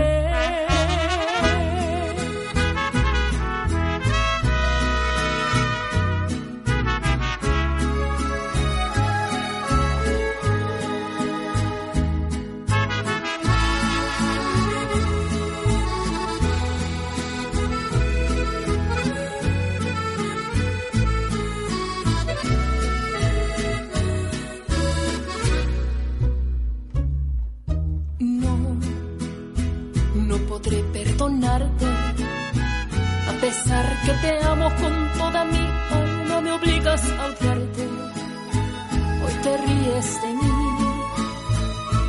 Que 34.06 34.14
te 34.14 34.44
amo 34.44 34.70
con 34.82 35.12
toda 35.18 35.46
mi 35.46 35.66
alma, 35.92 36.42
me 36.42 36.52
obligas 36.52 37.04
a 37.12 37.26
odiarte. 37.28 37.88
Hoy 39.24 39.34
te 39.44 39.58
ríes 39.58 40.22
de 40.22 40.34
mí. 40.34 40.52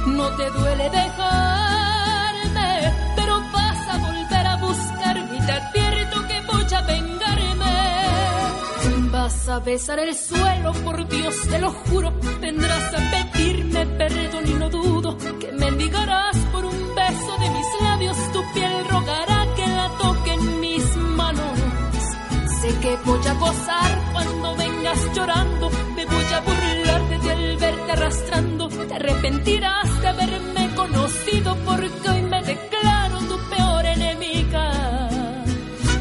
No 0.07 0.29
te 0.37 0.51
duele 0.51 0.91
dejarme, 0.91 2.71
pero 3.17 3.41
vas 3.53 3.89
a 3.89 3.99
volver 3.99 4.47
a 4.47 4.57
buscarme 4.57 5.37
y 5.37 5.41
te 5.47 5.53
advierto 5.53 6.27
que 6.29 6.41
voy 6.51 6.75
a 6.75 6.81
vengarme. 6.83 7.77
Vas 9.13 9.49
a 9.49 9.59
besar 9.61 9.99
el 9.99 10.15
suelo, 10.15 10.73
por 10.85 11.07
Dios 11.09 11.35
te 11.49 11.59
lo 11.59 11.71
juro. 11.71 12.13
Vendrás 12.41 12.95
a 12.95 13.33
pedirme 13.33 13.87
perdón 13.87 14.45
y 14.47 14.55
no 14.55 14.71
dudo 14.71 15.17
que 15.19 15.53
me 15.53 15.71
mendigarás 15.71 16.37
por 16.53 16.65
un 16.65 16.95
beso 16.95 17.33
de 17.39 17.51
mis 17.51 17.67
labios. 17.81 17.84
Que 22.85 22.97
voy 22.97 23.27
a 23.27 23.35
gozar 23.35 23.91
cuando 24.13 24.57
vengas 24.57 25.01
llorando. 25.15 25.71
Me 25.97 26.05
voy 26.05 26.29
a 26.37 26.41
burlar 26.41 27.01
de 27.09 27.19
ti 27.19 27.29
al 27.31 27.57
verte 27.57 27.93
arrastrando. 27.93 28.69
Te 28.69 28.95
arrepentirás 28.95 30.01
de 30.03 30.09
haberme 30.09 30.65
conocido 30.75 31.57
porque 31.65 32.09
hoy 32.11 32.23
me 32.23 32.43
declaro 32.43 33.19
tu 33.31 33.37
peor 33.53 33.87
enemiga. 33.87 34.67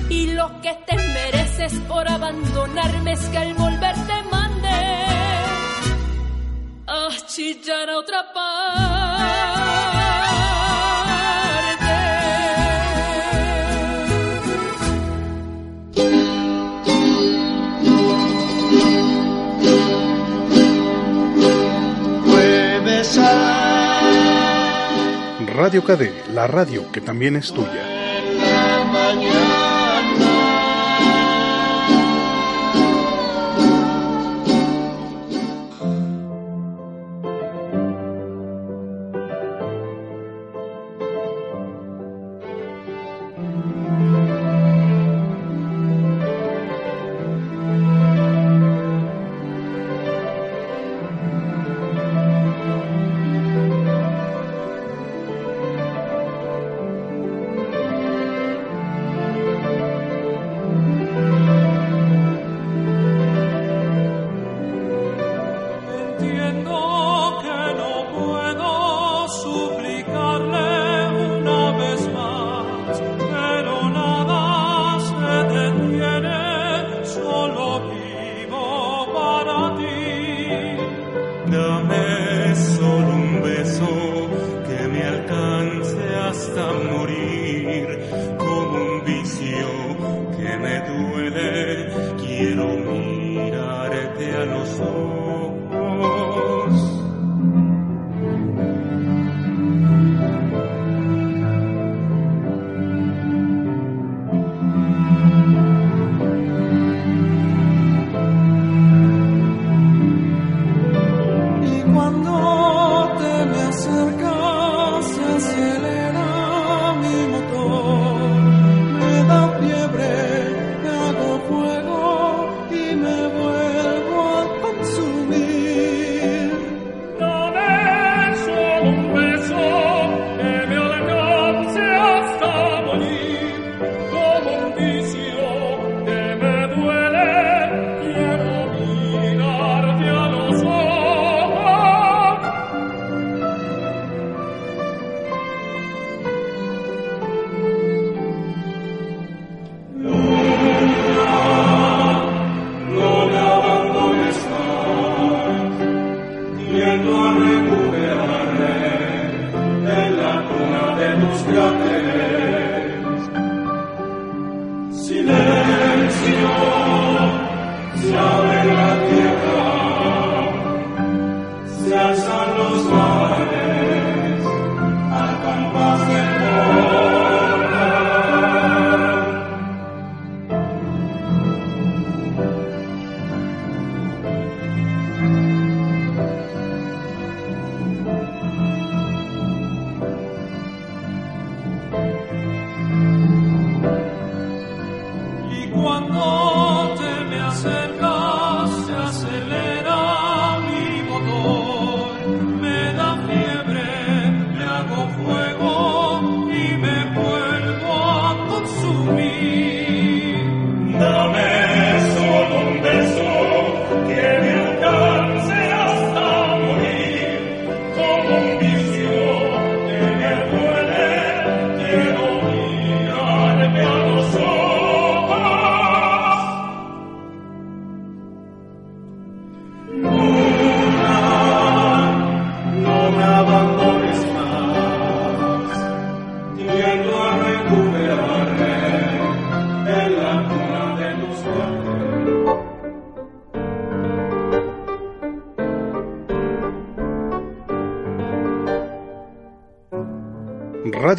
Y 0.09 0.21
lo 0.33 0.47
que 0.61 0.73
te 0.87 0.95
mereces 1.17 1.73
por 1.87 2.05
abandonarme 2.05 3.13
es 3.13 3.23
que 3.31 3.37
al 3.37 3.53
volver 3.53 3.95
te 4.09 4.17
mande 4.35 4.79
a 6.87 7.09
chillar 7.27 7.89
a 7.91 7.97
otra 7.97 8.21
parte. 8.33 8.82
Radio 25.73 25.95
KD, 25.97 26.33
la 26.35 26.45
radio 26.45 26.91
que 26.91 27.01
también 27.01 27.35
es 27.35 27.51
tuya. 27.51 27.92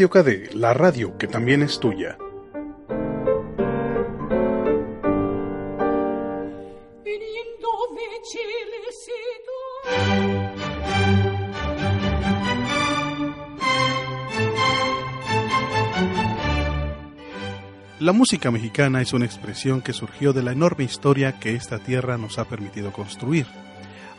Radio 0.04 0.22
KD, 0.22 0.54
la 0.54 0.74
radio 0.74 1.16
que 1.16 1.26
también 1.26 1.62
es 1.62 1.80
tuya. 1.80 2.18
La 17.98 18.12
música 18.12 18.50
mexicana 18.50 19.00
es 19.00 19.14
una 19.14 19.24
expresión 19.24 19.80
que 19.80 19.94
surgió 19.94 20.34
de 20.34 20.42
la 20.42 20.52
enorme 20.52 20.84
historia 20.84 21.40
que 21.40 21.54
esta 21.54 21.78
tierra 21.78 22.18
nos 22.18 22.38
ha 22.38 22.44
permitido 22.44 22.92
construir, 22.92 23.46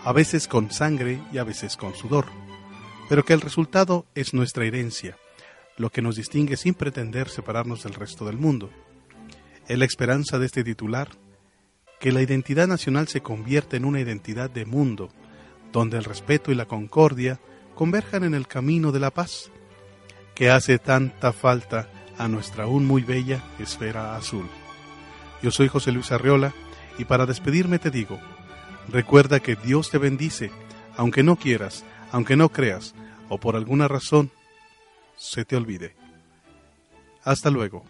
a 0.03 0.11
veces 0.13 0.47
con 0.47 0.71
sangre 0.71 1.19
y 1.31 1.37
a 1.37 1.43
veces 1.43 1.77
con 1.77 1.93
sudor, 1.93 2.25
pero 3.07 3.23
que 3.23 3.33
el 3.33 3.41
resultado 3.41 4.07
es 4.15 4.33
nuestra 4.33 4.65
herencia, 4.65 5.15
lo 5.77 5.89
que 5.89 6.01
nos 6.01 6.15
distingue 6.15 6.57
sin 6.57 6.73
pretender 6.73 7.29
separarnos 7.29 7.83
del 7.83 7.93
resto 7.93 8.25
del 8.25 8.37
mundo. 8.37 8.69
Es 9.67 9.77
la 9.77 9.85
esperanza 9.85 10.39
de 10.39 10.45
este 10.45 10.63
titular 10.63 11.09
que 11.99 12.11
la 12.11 12.21
identidad 12.21 12.67
nacional 12.67 13.07
se 13.07 13.21
convierta 13.21 13.77
en 13.77 13.85
una 13.85 13.99
identidad 13.99 14.49
de 14.49 14.65
mundo, 14.65 15.09
donde 15.71 15.97
el 15.97 16.03
respeto 16.03 16.51
y 16.51 16.55
la 16.55 16.65
concordia 16.65 17.39
converjan 17.73 18.23
en 18.23 18.33
el 18.33 18.47
camino 18.47 18.91
de 18.91 18.99
la 18.99 19.11
paz, 19.11 19.51
que 20.33 20.49
hace 20.49 20.77
tanta 20.77 21.33
falta 21.33 21.89
a 22.17 22.27
nuestra 22.27 22.65
aún 22.65 22.85
muy 22.85 23.01
bella 23.01 23.43
esfera 23.59 24.15
azul. 24.15 24.47
Yo 25.41 25.51
soy 25.51 25.67
José 25.67 25.91
Luis 25.91 26.11
Arriola 26.11 26.53
y 26.97 27.05
para 27.05 27.25
despedirme 27.25 27.79
te 27.79 27.91
digo, 27.91 28.19
recuerda 28.87 29.39
que 29.39 29.55
Dios 29.55 29.89
te 29.89 29.97
bendice, 29.97 30.51
aunque 30.95 31.23
no 31.23 31.35
quieras, 31.35 31.83
aunque 32.11 32.35
no 32.35 32.49
creas, 32.49 32.95
o 33.27 33.37
por 33.37 33.55
alguna 33.55 33.87
razón 33.87 34.31
se 35.15 35.45
te 35.45 35.55
olvide. 35.55 35.95
Hasta 37.23 37.49
luego. 37.49 37.85